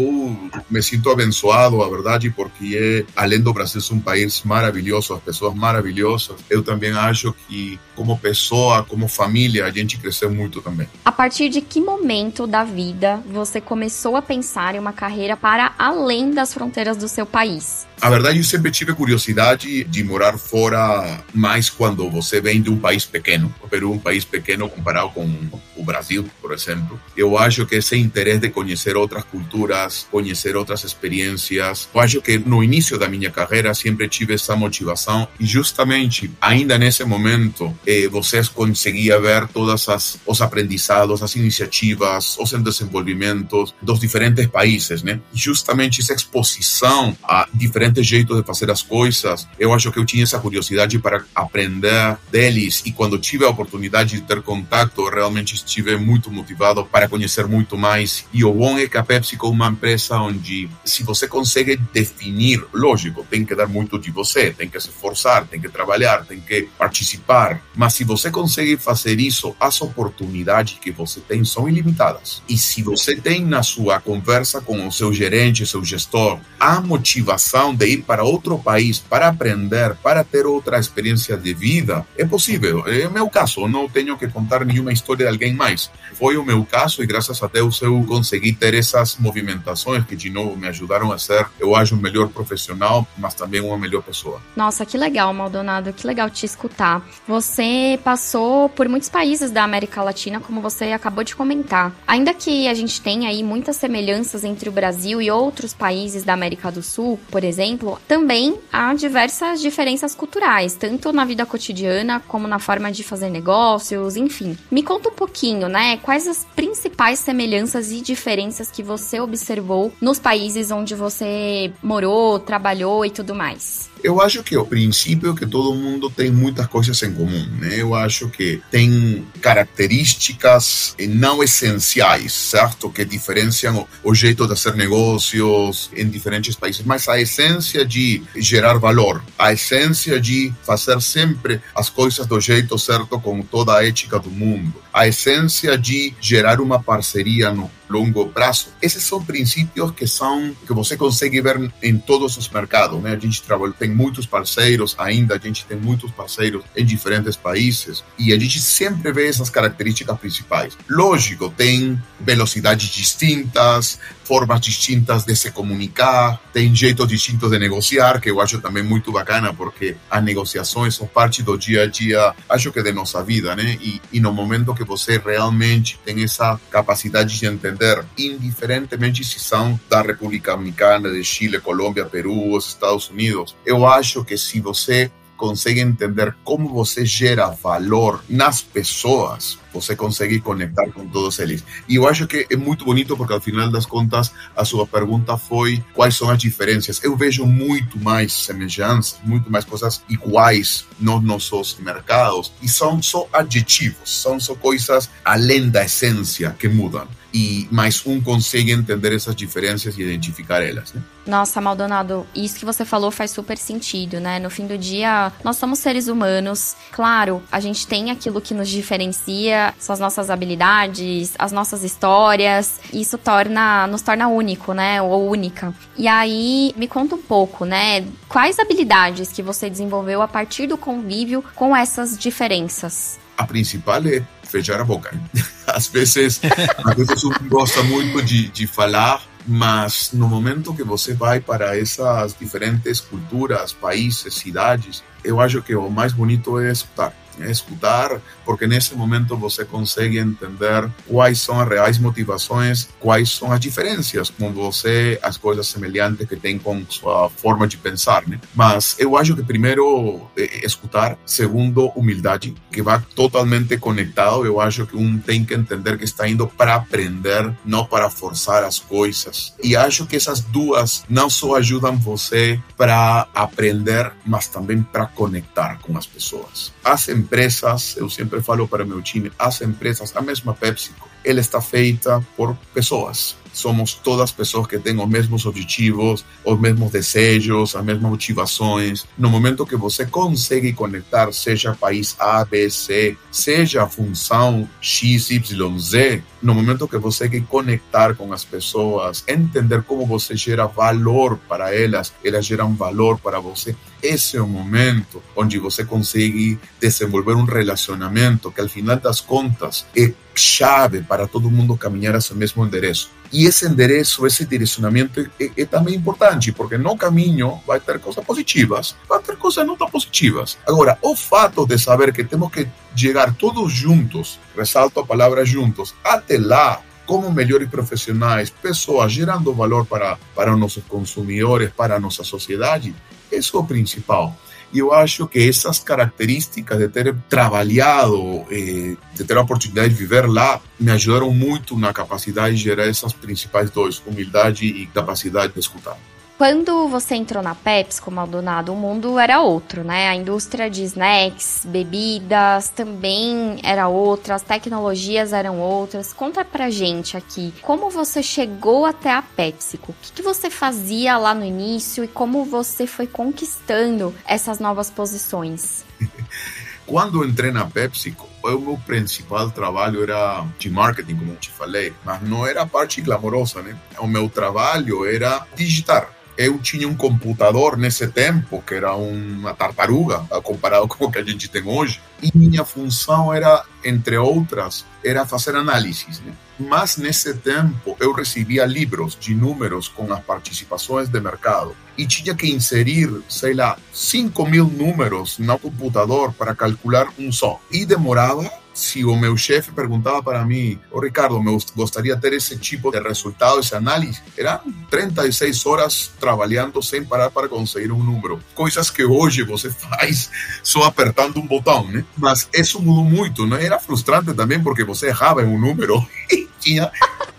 me 0.71 0.83
sinto 0.83 1.11
abençoado, 1.11 1.83
a 1.83 1.89
verdade, 1.89 2.31
porque 2.31 2.77
é, 2.77 3.13
além 3.17 3.41
do 3.41 3.53
Brasil 3.53 3.81
ser 3.81 3.95
um 3.95 4.01
país 4.01 4.43
maravilhoso, 4.43 5.15
as 5.15 5.23
pessoas 5.23 5.55
maravilhosas, 5.55 6.37
eu 6.49 6.63
também 6.63 6.93
acho 6.93 7.35
que 7.47 7.79
como 7.95 8.19
pessoa, 8.19 8.83
como 8.83 9.09
família, 9.09 9.67
a 9.67 9.71
gente 9.71 9.99
cresceu 9.99 10.31
muito 10.31 10.63
também. 10.63 10.89
A 11.05 11.13
partir 11.13 11.49
de 11.49 11.61
que 11.61 11.81
momento 11.81 12.47
da 12.47 12.65
vida 12.65 13.23
você 13.27 13.61
começou 13.61 14.17
a 14.17 14.23
pensar 14.23 14.75
em 14.75 14.79
uma 14.79 14.93
carreira 14.93 15.37
para 15.37 15.75
além 15.79 16.31
das 16.31 16.55
fronteiras 16.55 16.97
do 16.97 17.09
seu 17.09 17.27
país? 17.27 17.87
A 18.01 18.09
verdade, 18.09 18.39
eu 18.39 18.45
sempre 18.45 18.71
tive 18.71 18.95
curiosidade 18.95 19.85
de 19.85 20.03
morar 20.03 20.39
fora, 20.41 21.23
mais 21.35 21.69
quando 21.71 22.09
você 22.11 22.41
vem 22.41 22.61
de 22.61 22.71
um 22.71 22.79
país 22.79 23.05
pequeno. 23.05 23.55
O 23.63 23.69
Peru 23.69 23.93
é 23.93 23.95
um 23.97 23.99
país 23.99 24.25
pequeno 24.25 24.69
comparado 24.69 25.11
com 25.11 25.29
o 25.77 25.85
Brasil, 25.85 26.29
por 26.41 26.53
exemplo. 26.53 27.01
Eu 27.17 27.39
acho 27.39 27.67
que 27.67 27.77
esse 27.77 27.97
interesse 27.97 28.41
de 28.41 28.51
conhecer 28.51 28.97
outras 28.97 29.25
culturas, 29.25 30.07
conhecer 30.11 30.57
outras 30.57 30.85
experiências, 30.85 31.89
eu 31.95 32.01
acho 32.01 32.21
que 32.21 32.39
no 32.39 32.63
início 32.63 32.99
da 32.99 33.09
minha 33.09 33.31
carreira 33.31 33.75
sempre 33.75 34.09
tive 34.09 34.35
essa 34.35 34.57
motivação 34.57 35.29
e 35.39 35.47
justamente 35.47 36.31
ainda 36.41 36.79
nesse 36.79 37.05
momento 37.05 37.77
eh, 37.87 38.09
vocês 38.09 38.49
conseguia 38.49 39.21
ver 39.21 39.47
todas 39.49 39.89
as 39.89 40.19
os 40.27 40.41
aprendizados, 40.41 41.23
as 41.23 41.35
iniciativas, 41.37 42.37
os 42.39 42.53
desenvolvimentos 42.53 43.75
dos 43.83 44.01
diferentes 44.01 44.47
países, 44.47 45.03
né? 45.03 45.21
Justamente 45.33 46.01
essa 46.01 46.15
exposição 46.15 47.17
a 47.23 47.49
diferentes 47.53 48.07
jeitos 48.07 48.37
de 48.37 48.45
fazer 48.45 48.71
as 48.71 48.83
coisas. 48.83 49.47
Eu 49.59 49.73
acho 49.73 49.91
que 49.91 49.99
eu 49.99 50.05
tinha 50.05 50.27
essa 50.31 50.39
curiosidade 50.39 50.97
para 51.01 51.25
aprender 51.35 52.17
deles 52.31 52.83
e 52.87 52.93
quando 52.93 53.19
tive 53.19 53.45
a 53.45 53.49
oportunidade 53.49 54.17
de 54.17 54.23
ter 54.23 54.41
contato, 54.43 55.09
realmente 55.09 55.55
estive 55.55 55.97
muito 55.97 56.31
motivado 56.31 56.85
para 56.85 57.09
conhecer 57.09 57.47
muito 57.49 57.77
mais. 57.77 58.25
E 58.33 58.45
o 58.45 58.53
bom 58.53 58.79
é 58.79 58.89
que 58.89 58.97
a 58.97 59.03
PepsiCo 59.03 59.47
é 59.47 59.51
uma 59.51 59.69
empresa 59.69 60.17
onde 60.19 60.69
se 60.85 61.03
você 61.03 61.27
consegue 61.27 61.77
definir, 61.93 62.65
lógico, 62.73 63.27
tem 63.29 63.45
que 63.45 63.55
dar 63.55 63.67
muito 63.67 63.99
de 63.99 64.11
você, 64.11 64.53
tem 64.53 64.69
que 64.69 64.79
se 64.79 64.89
esforçar, 64.89 65.47
tem 65.47 65.61
que 65.61 65.69
trabalhar, 65.69 66.25
tem 66.25 66.41
que 66.41 66.69
participar, 66.79 67.61
mas 67.75 67.95
se 67.95 68.05
você 68.05 68.31
consegue 68.31 68.77
fazer 68.77 69.19
isso, 69.19 69.57
as 69.59 69.81
oportunidades 69.81 70.79
que 70.81 70.93
você 70.93 71.21
tem 71.21 71.45
são 71.45 71.69
ilimitadas. 71.69 72.43
E 72.49 72.57
se 72.57 72.83
você 72.83 73.17
tem 73.17 73.45
na 73.45 73.63
sua 73.63 74.01
conversa 74.01 74.61
com 74.61 74.87
o 74.87 74.93
seu 74.93 75.13
gerente, 75.13 75.67
seu 75.67 75.85
gestor, 75.85 76.39
a 76.59 76.81
motivação 76.81 77.75
de 77.75 77.87
ir 77.87 78.03
para 78.03 78.23
outro 78.23 78.59
país 78.59 78.99
para 78.99 79.29
aprender, 79.29 79.97
para 79.97 80.20
ter 80.25 80.47
outra 80.47 80.79
experiência 80.79 81.37
de 81.37 81.55
vida, 81.55 82.07
é 82.17 82.25
possível. 82.25 82.85
É 82.87 83.07
o 83.07 83.13
meu 83.13 83.29
caso, 83.29 83.67
não 83.69 83.89
tenho 83.89 84.17
que 84.17 84.29
contar 84.29 84.65
nenhuma 84.65 84.93
história 84.93 85.27
de 85.27 85.33
alguém 85.33 85.55
mais. 85.55 85.91
Foi 86.15 86.37
o 86.37 86.45
meu 86.45 86.65
caso 86.65 87.03
e 87.03 87.07
graças 87.07 87.43
a 87.43 87.47
Deus 87.47 87.81
eu 87.83 88.05
consegui 88.07 88.53
ter 88.53 88.75
essas 88.75 89.17
movimentações 89.17 90.05
que 90.05 90.17
de 90.17 90.31
novo 90.31 90.57
me 90.57 90.69
ajudaram 90.69 91.13
a 91.13 91.19
ser, 91.19 91.47
eu 91.59 91.75
acho, 91.75 91.95
um 91.95 91.99
melhor 91.99 92.29
profissional, 92.29 93.07
mas 93.19 93.35
também 93.35 93.61
uma 93.61 93.79
melhor 93.79 94.03
pessoa. 94.03 94.41
Nossa, 94.57 94.87
que 94.87 94.97
legal, 94.97 95.33
Maldonado, 95.33 95.93
que 95.93 96.07
legal 96.07 96.31
te 96.31 96.47
escutar. 96.47 97.07
Você 97.27 97.99
passou 98.05 98.69
por 98.69 98.89
muitos 98.89 99.09
países 99.09 99.51
da 99.51 99.65
América 99.65 100.03
Latina, 100.03 100.41
como 100.41 100.61
você 100.61 100.93
acabou 100.93 101.25
de 101.25 101.35
comentar. 101.35 101.93
Ainda 102.07 102.35
que 102.35 102.69
a 102.69 102.75
gente 102.75 103.01
tenha 103.01 103.29
aí 103.29 103.43
muitas 103.43 103.77
semelhanças 103.77 104.45
entre 104.45 104.69
o 104.69 104.73
Brasil 104.73 105.21
e 105.21 105.31
outros 105.31 105.73
países 105.73 106.25
da 106.25 106.33
América 106.33 106.71
do 106.71 106.83
Sul, 106.83 107.19
por 107.31 107.45
exemplo, 107.45 107.99
também 108.07 108.59
há 108.73 108.95
diversas 108.95 109.61
diferenças 109.61 110.00
culturais, 110.15 110.75
tanto 110.75 111.13
na 111.13 111.25
vida 111.25 111.45
cotidiana 111.45 112.21
como 112.27 112.49
na 112.49 112.59
forma 112.59 112.91
de 112.91 113.05
fazer 113.05 113.29
negócios, 113.29 114.17
enfim. 114.17 114.57
Me 114.71 114.83
conta 114.83 115.09
um 115.09 115.15
pouquinho, 115.15 115.69
né? 115.69 115.99
Quais 115.99 116.27
as 116.27 116.47
principais 116.57 117.19
semelhanças 117.19 117.93
e 117.93 118.01
diferenças 118.01 118.71
que 118.71 118.83
você 118.83 119.21
observou 119.21 119.93
nos 120.01 120.19
países 120.19 120.71
onde 120.71 120.95
você 120.95 121.73
morou, 121.83 122.39
trabalhou 122.39 123.05
e 123.05 123.11
tudo 123.11 123.35
mais? 123.35 123.90
Eu 124.03 124.21
acho 124.21 124.43
que 124.43 124.57
o 124.57 124.65
princípio 124.65 125.33
é 125.33 125.35
que 125.37 125.47
todo 125.47 125.75
mundo 125.75 126.11
tem 126.11 126.31
muitas 126.31 126.67
coisas 126.67 127.03
em 127.03 127.13
comum, 127.13 127.47
né? 127.59 127.81
Eu 127.81 127.95
acho 127.95 128.29
que 128.29 128.61
tem 128.71 129.27
características 129.41 130.95
não 131.09 131.43
essenciais, 131.43 132.33
certo? 132.33 132.91
Que 132.91 133.05
diferenciam 133.05 133.87
o, 134.03 134.11
o 134.11 134.15
jeito 134.15 134.47
de 134.47 134.61
fazer 134.61 134.77
negócios 134.77 135.91
em 135.95 136.09
diferentes 136.09 136.57
países, 136.57 136.85
mas 136.85 137.09
a 137.09 137.21
essência 137.21 137.85
de 137.85 138.23
gerar 138.37 138.79
valor, 138.79 139.23
a 139.39 139.53
essência 139.53 140.21
de 140.21 140.53
fazer 140.63 141.01
sempre 141.01 141.61
as 141.75 141.89
coisas 141.89 142.27
do 142.27 142.41
jeito 142.41 142.79
certo 142.79 143.21
com 143.21 143.43
toda 143.43 143.77
a 143.77 143.87
ética 143.87 144.19
do 144.19 144.31
mundo, 144.31 144.75
a 144.93 145.07
essência 145.07 145.77
de 145.77 146.15
gerar 146.21 146.61
uma 146.61 146.83
parceria 146.83 147.53
no 147.53 147.71
longo 147.89 148.29
prazo. 148.29 148.69
Esses 148.81 149.03
são 149.03 149.25
princípios 149.25 149.91
que 149.91 150.07
são 150.07 150.55
que 150.67 150.73
você 150.73 150.97
consegue 150.97 151.41
ver 151.41 151.73
em 151.83 151.99
todos 151.99 152.37
os 152.37 152.49
mercados, 152.49 153.01
né? 153.03 153.13
A 153.13 153.19
gente 153.19 153.43
trabalha, 153.43 153.73
tem 153.73 153.91
muitos 153.91 154.27
parceiros 154.27 154.95
ainda, 154.97 155.35
a 155.35 155.39
gente 155.39 155.65
tem 155.65 155.77
muitos 155.77 156.11
parceiros 156.13 156.63
em 156.77 156.85
diferentes 156.85 157.37
países 157.37 158.05
e 158.19 158.33
a 158.33 158.39
gente 158.39 158.61
sempre 158.61 159.13
vê 159.13 159.29
essas 159.29 159.51
características 159.51 160.19
principais. 160.19 160.79
Lógico, 160.89 161.51
tem 161.51 162.01
velocidades 162.21 162.89
distintas, 162.89 163.99
formas 164.31 164.61
distintas 164.61 165.25
de 165.25 165.35
se 165.35 165.51
comunicar, 165.51 166.41
tem 166.53 166.73
jeitos 166.73 167.09
distintos 167.09 167.51
de 167.51 167.59
negociar, 167.59 168.21
que 168.21 168.31
eu 168.31 168.41
acho 168.41 168.61
também 168.61 168.81
muito 168.81 169.11
bacana, 169.11 169.53
porque 169.53 169.97
as 170.09 170.23
negociações 170.23 170.95
são 170.95 171.05
parte 171.05 171.43
do 171.43 171.59
dia 171.59 171.83
a 171.83 171.87
dia, 171.89 172.33
acho 172.49 172.71
que 172.71 172.81
de 172.81 172.93
nossa 172.93 173.25
vida, 173.25 173.57
né? 173.57 173.77
E, 173.81 174.01
e 174.13 174.21
no 174.21 174.33
momento 174.33 174.73
que 174.73 174.85
você 174.85 175.19
realmente 175.19 175.99
tem 176.05 176.23
essa 176.23 176.61
capacidade 176.71 177.37
de 177.37 177.45
entender, 177.45 178.05
indiferentemente 178.17 179.25
se 179.25 179.41
são 179.41 179.79
da 179.89 180.01
República 180.01 180.53
Dominicana, 180.53 181.11
de 181.11 181.25
Chile, 181.25 181.59
Colômbia, 181.59 182.05
Peru, 182.05 182.55
os 182.55 182.69
Estados 182.69 183.11
Unidos, 183.11 183.57
eu 183.67 183.85
acho 183.85 184.25
que 184.25 184.39
se 184.39 184.61
você 184.61 185.11
consegue 185.37 185.81
entender 185.81 186.37
como 186.45 186.69
você 186.69 187.05
gera 187.05 187.49
valor 187.49 188.23
nas 188.29 188.63
pessoas, 188.63 189.59
você 189.73 189.95
consegue 189.95 190.41
conectar 190.41 190.91
com 190.91 191.07
todos 191.07 191.39
eles. 191.39 191.65
E 191.89 191.97
eu 191.97 192.09
acho 192.09 192.27
que 192.27 192.47
é 192.51 192.57
muito 192.57 192.85
bonito 192.85 193.17
porque, 193.17 193.33
ao 193.33 193.41
final 193.41 193.71
das 193.71 193.87
contas, 193.87 194.33
a 194.57 194.65
sua 194.65 194.87
pergunta 194.87 195.37
foi 195.37 195.83
quais 195.95 196.17
são 196.17 196.31
as 196.31 196.39
diferenças. 196.39 197.03
Eu 197.03 197.17
vejo 197.17 197.47
muito 197.47 197.99
mais 197.99 198.33
semelhanças, 198.33 199.19
muito 199.25 199.51
mais 199.51 199.65
coisas 199.65 200.03
iguais 200.09 200.85
nos 200.99 201.23
nossos 201.23 201.77
mercados. 201.79 202.53
E 202.63 202.69
são 202.69 203.03
só 203.03 203.29
adjetivos, 203.33 204.23
são 204.23 204.39
só 204.39 204.55
coisas 204.55 205.09
além 205.25 205.69
da 205.69 205.85
essência 205.85 206.55
que 206.59 206.69
mudam 206.69 207.07
e 207.33 207.69
mais 207.71 208.05
um 208.05 208.21
consegue 208.21 208.73
entender 208.73 209.15
essas 209.15 209.35
diferenças 209.35 209.97
e 209.97 210.03
identificar 210.03 210.63
elas. 210.63 210.93
Né? 210.93 211.03
Nossa, 211.27 211.61
Maldonado, 211.61 212.27
isso 212.35 212.59
que 212.59 212.65
você 212.65 212.85
falou 212.85 213.11
faz 213.11 213.31
super 213.31 213.57
sentido, 213.57 214.19
né? 214.19 214.39
No 214.39 214.51
fim 214.51 214.67
do 214.67 214.77
dia, 214.77 215.33
nós 215.45 215.57
somos 215.57 215.79
seres 215.79 216.09
humanos. 216.09 216.75
Claro, 216.91 217.43
a 217.53 217.61
gente 217.61 217.87
tem 217.87 218.11
aquilo 218.11 218.41
que 218.41 218.55
nos 218.55 218.69
diferencia, 218.69 219.60
são 219.79 219.93
as 219.93 220.01
nossas 220.01 220.31
habilidades, 220.31 221.33
as 221.39 221.53
nossas 221.53 221.83
histórias. 221.83 222.81
Isso 222.93 223.19
torna, 223.19 223.87
nos 223.87 224.03
torna 224.03 224.29
único, 224.29 224.73
né? 224.73 225.01
Ou 225.03 225.29
única. 225.29 225.75
E 225.97 226.09
aí, 226.09 226.75
me 226.77 226.89
conta 226.89 227.15
um 227.15 227.23
pouco, 227.23 227.65
né? 227.65 228.05
Quais 228.29 228.59
habilidades 228.59 229.31
que 229.33 229.43
você 229.43 229.69
desenvolveu 229.69 230.23
a 230.23 230.29
partir 230.29 230.67
do 230.67 230.77
convívio 230.77 231.45
com 231.55 231.75
essas 231.75 232.19
diferenças? 232.19 233.19
A 233.37 233.47
principal 233.47 234.07
é 234.07 234.23
fechar 234.51 234.81
a 234.81 234.85
boca. 234.85 235.19
Às 235.67 235.87
vezes, 235.87 236.41
às 236.85 236.97
vezes 236.97 237.25
um 237.25 237.31
gosta 237.49 237.81
muito 237.85 238.21
de, 238.23 238.49
de 238.49 238.67
falar, 238.67 239.23
mas 239.47 240.11
no 240.13 240.27
momento 240.27 240.75
que 240.75 240.83
você 240.83 241.15
vai 241.15 241.41
para 241.41 241.79
essas 241.79 242.35
diferentes 242.35 243.01
culturas, 243.01 243.73
países, 243.73 244.35
cidades, 244.35 245.05
eu 245.23 245.41
acho 245.41 245.63
que 245.63 245.75
o 245.75 245.89
mais 245.89 246.13
bonito 246.13 246.59
é 246.59 246.73
escutar 246.73 247.15
escutar, 247.49 248.21
porque 248.45 248.67
nesse 248.67 248.95
momento 248.95 249.37
você 249.37 249.65
consegue 249.65 250.19
entender 250.19 250.91
quais 251.07 251.41
são 251.41 251.61
as 251.61 251.69
reais 251.69 251.99
motivações, 251.99 252.89
quais 252.99 253.31
são 253.31 253.53
as 253.53 253.61
diferenças 253.61 254.31
com 254.31 254.53
você, 254.53 255.19
as 255.23 255.37
coisas 255.37 255.67
semelhantes 255.67 256.29
que 256.29 256.37
tem 256.37 256.59
com 256.59 256.85
sua 256.89 257.31
forma 257.31 257.67
de 257.67 257.77
pensar, 257.77 258.27
né? 258.27 258.41
Mas 258.55 258.97
eu 258.99 259.17
acho 259.17 259.35
que 259.35 259.43
primeiro 259.43 260.29
é 260.37 260.67
escutar, 260.67 261.19
segundo 261.25 261.87
humildade, 261.91 262.55
que 262.71 262.83
vai 262.83 263.01
totalmente 263.15 263.77
conectado. 263.79 264.45
Eu 264.45 264.61
acho 264.61 264.87
que 264.87 264.97
um 264.97 265.19
tem 265.19 265.45
que 265.45 265.55
entender 265.55 265.99
que 265.99 266.05
está 266.05 266.29
indo 266.29 266.47
para 266.47 266.75
aprender, 266.75 267.53
não 267.65 267.85
para 267.85 268.11
forçar 268.11 268.65
as 268.65 268.79
coisas. 268.79 269.55
E 269.63 269.77
acho 269.77 270.07
que 270.07 270.17
essas 270.17 270.41
duas 270.41 271.05
não 271.09 271.31
só 271.31 271.57
ajudam 271.57 271.97
você 271.97 272.61
para 272.77 273.27
aprender, 273.35 274.13
mas 274.25 274.47
também 274.47 274.83
para 274.83 275.07
conectar 275.07 275.79
com 275.83 275.97
as 275.97 276.07
pessoas. 276.07 276.73
As 276.85 277.01
empresas, 277.31 277.97
eu 277.97 278.11
sempre 278.11 278.43
falo 278.43 278.67
para 278.67 278.85
meu 278.85 279.01
time, 279.01 279.31
as 279.39 279.63
empresas, 279.63 280.15
a 280.17 280.21
mesma 280.21 280.53
PepsiCo, 280.53 281.09
ela 281.25 281.39
está 281.39 281.61
feita 281.61 282.21
por 282.37 282.57
pessoas. 282.75 283.37
Somos 283.53 283.95
todas 283.95 284.31
pessoas 284.31 284.67
que 284.67 284.79
têm 284.79 284.99
os 284.99 285.09
mesmos 285.09 285.47
objetivos, 285.47 286.25
os 286.45 286.61
mesmos 286.61 286.91
desejos, 286.91 287.75
as 287.75 287.85
mesmas 287.85 288.11
motivações. 288.11 289.07
No 289.19 289.29
momento 289.29 289.67
que 289.67 289.77
você 289.77 290.07
consegue 290.07 290.73
conectar, 290.73 291.33
seja 291.33 291.75
país 291.75 292.17
A, 292.19 292.45
B, 292.45 292.71
C, 292.71 293.17
seja 293.31 293.87
função 293.87 294.69
X, 294.81 295.31
Y, 295.31 295.79
Z, 295.79 296.23
no 296.43 296.55
momento 296.55 296.89
que 296.89 296.99
você 296.99 297.29
quer 297.29 297.43
conectar 297.43 298.15
com 298.15 298.33
as 298.33 298.45
pessoas, 298.45 299.25
entender 299.29 299.83
como 299.83 300.07
você 300.07 300.37
gera 300.37 300.67
valor 300.67 301.39
para 301.49 301.75
elas, 301.75 302.13
elas 302.25 302.47
geram 302.47 302.75
valor 302.75 303.19
para 303.19 303.39
você, 303.41 303.77
esse 304.03 304.37
é 304.37 304.41
o 304.41 304.49
momento 304.49 305.23
onde 305.37 305.59
você 305.59 305.85
consegue 305.85 306.59
desenvolver 306.81 307.35
um 307.35 307.45
relacionamento 307.45 308.51
que, 308.51 308.61
al 308.61 308.69
final 308.69 308.97
das 308.97 309.21
contas, 309.21 309.87
é 309.95 310.13
chave 310.35 311.03
para 311.03 311.27
todo 311.27 311.51
mundo 311.51 311.77
caminhar 311.77 312.15
hacia 312.15 312.35
o 312.35 312.39
mesmo 312.39 312.65
endereço. 312.65 313.11
E 313.33 313.47
esse 313.47 313.67
endereço, 313.67 314.27
esse 314.27 314.45
direcionamento 314.45 315.21
é, 315.39 315.51
é, 315.57 315.65
também 315.65 315.95
importante, 315.95 316.51
porque 316.51 316.77
no 316.77 316.97
caminho 316.97 317.61
vai 317.67 317.79
ter 317.79 318.01
coisas 318.01 318.25
positivas, 318.25 318.97
vai 319.09 319.21
ter 319.21 319.37
coisas 319.37 319.65
não 319.65 319.77
tão 319.77 319.89
positivas. 319.89 320.59
Agora, 320.67 320.99
o 321.01 321.15
fato 321.15 321.65
de 321.65 321.79
saber 321.79 322.13
que 322.13 322.25
temos 322.25 322.51
que 322.51 322.67
chegar 322.95 323.33
todos 323.35 323.73
juntos, 323.73 324.41
ressalto 324.57 324.99
a 324.99 325.07
palavra 325.07 325.45
juntos, 325.45 325.95
até 326.03 326.39
lá, 326.39 326.83
como 327.07 327.31
melhores 327.31 327.69
profissionais, 327.69 328.51
pessoas 328.51 329.13
gerando 329.13 329.55
valor 329.55 329.87
para, 329.87 330.19
para 330.35 330.57
nossos 330.57 330.83
consumidores, 330.85 331.71
para 331.77 331.97
a 331.97 332.01
nossa 332.01 332.25
sociedade, 332.25 332.95
isso 333.31 333.57
é 333.57 333.61
o 333.61 333.65
principal. 333.65 334.37
Eu 334.73 334.93
acho 334.93 335.27
que 335.27 335.49
essas 335.49 335.81
características 335.81 336.79
de 336.79 336.89
ter 336.89 337.15
trabalhado, 337.29 338.45
eh, 338.51 338.97
de 339.15 339.25
ter 339.25 339.37
a 339.37 339.41
oportunidade 339.41 339.89
de 339.89 339.95
viver 339.95 340.29
lá, 340.29 340.61
me 340.79 340.93
ajudaram 340.93 341.33
muito 341.33 341.77
na 341.77 341.93
capacidade 341.93 342.57
de 342.57 342.63
gerar 342.63 342.87
essas 342.87 343.13
principais 343.13 343.71
dois, 343.71 344.01
humildade 344.07 344.67
e 344.67 344.87
capacidade 344.87 345.53
de 345.53 345.61
escutar. 345.61 345.99
Quando 346.41 346.89
você 346.89 347.17
entrou 347.17 347.43
na 347.43 347.55
Pepsi, 347.55 348.01
Maldonado, 348.11 348.73
o 348.73 348.75
mundo 348.75 349.19
era 349.19 349.43
outro, 349.43 349.85
né? 349.85 350.09
A 350.09 350.17
indústria 350.17 350.71
de 350.71 350.83
snacks, 350.85 351.67
bebidas 351.67 352.71
também 352.71 353.61
era 353.63 353.89
outra, 353.89 354.37
as 354.37 354.43
tecnologias 354.43 355.35
eram 355.35 355.61
outras. 355.61 356.15
Conta 356.15 356.43
pra 356.43 356.71
gente 356.71 357.15
aqui, 357.15 357.53
como 357.61 357.91
você 357.91 358.23
chegou 358.23 358.87
até 358.87 359.13
a 359.13 359.21
PepsiCo? 359.21 359.93
O 359.93 359.95
que, 360.01 360.13
que 360.13 360.23
você 360.23 360.49
fazia 360.49 361.19
lá 361.19 361.35
no 361.35 361.45
início 361.45 362.03
e 362.03 362.09
como 362.09 362.43
você 362.43 362.87
foi 362.87 363.07
conquistando 363.07 364.15
essas 364.27 364.59
novas 364.59 364.89
posições? 364.89 365.85
Quando 366.87 367.23
entrei 367.23 367.53
na 367.53 367.67
PepsiCo, 367.67 368.27
o 368.43 368.59
meu 368.59 368.81
principal 368.87 369.51
trabalho 369.51 370.03
era 370.03 370.47
de 370.59 370.71
marketing, 370.71 371.17
como 371.17 371.33
eu 371.33 371.37
te 371.37 371.51
falei, 371.51 371.93
mas 372.03 372.23
não 372.23 372.47
era 372.47 372.63
a 372.63 372.67
parte 372.67 373.03
glamourosa, 373.03 373.61
né? 373.61 373.77
O 373.99 374.07
meu 374.07 374.27
trabalho 374.31 375.05
era 375.05 375.47
digitar 375.55 376.19
eu 376.41 376.59
tinha 376.59 376.89
um 376.89 376.95
computador 376.95 377.77
nesse 377.77 378.09
tempo 378.09 378.63
que 378.67 378.75
era 378.75 378.95
uma 378.95 379.53
tartaruga 379.53 380.21
comparado 380.43 380.89
com 380.89 381.05
o 381.05 381.13
que 381.13 381.19
a 381.19 381.23
gente 381.23 381.49
tem 381.49 381.63
hoje 381.63 382.01
e 382.23 382.31
minha 382.35 382.65
função 382.65 383.33
era 383.33 383.65
entre 383.85 384.17
outras 384.17 384.85
era 385.03 385.25
fazer 385.27 385.57
análises 385.57 386.21
né? 386.21 386.33
mas 386.59 386.97
nesse 386.97 387.35
tempo 387.35 387.97
eu 387.99 388.13
recebia 388.13 388.67
livros 388.67 389.17
de 389.19 389.35
números 389.35 389.89
com 389.89 390.13
as 390.13 390.21
participações 390.21 391.09
de 391.09 391.21
mercado 391.21 391.75
e 391.97 392.07
tinha 392.07 392.35
que 392.35 392.51
inserir 392.51 393.23
sei 393.29 393.55
lá 393.55 393.77
5 393.93 394.47
mil 394.47 394.67
números 394.67 395.39
no 395.39 395.59
computador 395.59 396.33
para 396.33 396.55
calcular 396.55 397.09
um 397.19 397.33
só 397.33 397.61
e 397.71 397.87
demorava 397.87 398.51
se 398.73 399.05
o 399.05 399.17
meu 399.17 399.37
chefe 399.37 399.73
perguntava 399.73 400.23
para 400.23 400.45
mim, 400.45 400.79
ô 400.91 400.99
oh, 400.99 401.01
Ricardo, 401.01 401.41
me 401.43 401.57
gostaria 401.75 402.15
de 402.15 402.21
ter 402.21 402.33
esse 402.33 402.57
tipo 402.57 402.91
de 402.91 403.01
resultado, 403.01 403.61
esse 403.61 403.75
análise, 403.75 404.23
eram 404.37 404.61
36 404.89 405.67
horas 405.67 406.11
trabalhando 406.19 406.83
sem 406.83 407.05
parar 407.05 407.31
para 407.31 407.49
conseguir 407.49 407.93
um 407.93 408.03
número. 408.03 408.41
Coisas 408.55 408.91
que 408.91 409.05
hoje 409.05 409.43
você 409.43 409.71
faz 409.71 410.31
só 410.63 410.85
apertando 410.85 411.39
um 411.39 411.47
botão, 411.47 411.87
né? 411.89 412.05
Mas 412.17 412.49
isso 412.53 412.81
mudou 412.81 413.05
muito, 413.05 413.47
né? 413.47 413.65
Era 413.65 413.79
frustrante 413.79 414.35
também 414.35 414.63
porque 414.63 414.85
você 414.85 415.09
errava 415.09 415.43
em 415.43 415.47
um 415.47 415.59
número 415.59 416.07
e 416.31 416.49
tinha, 416.59 416.91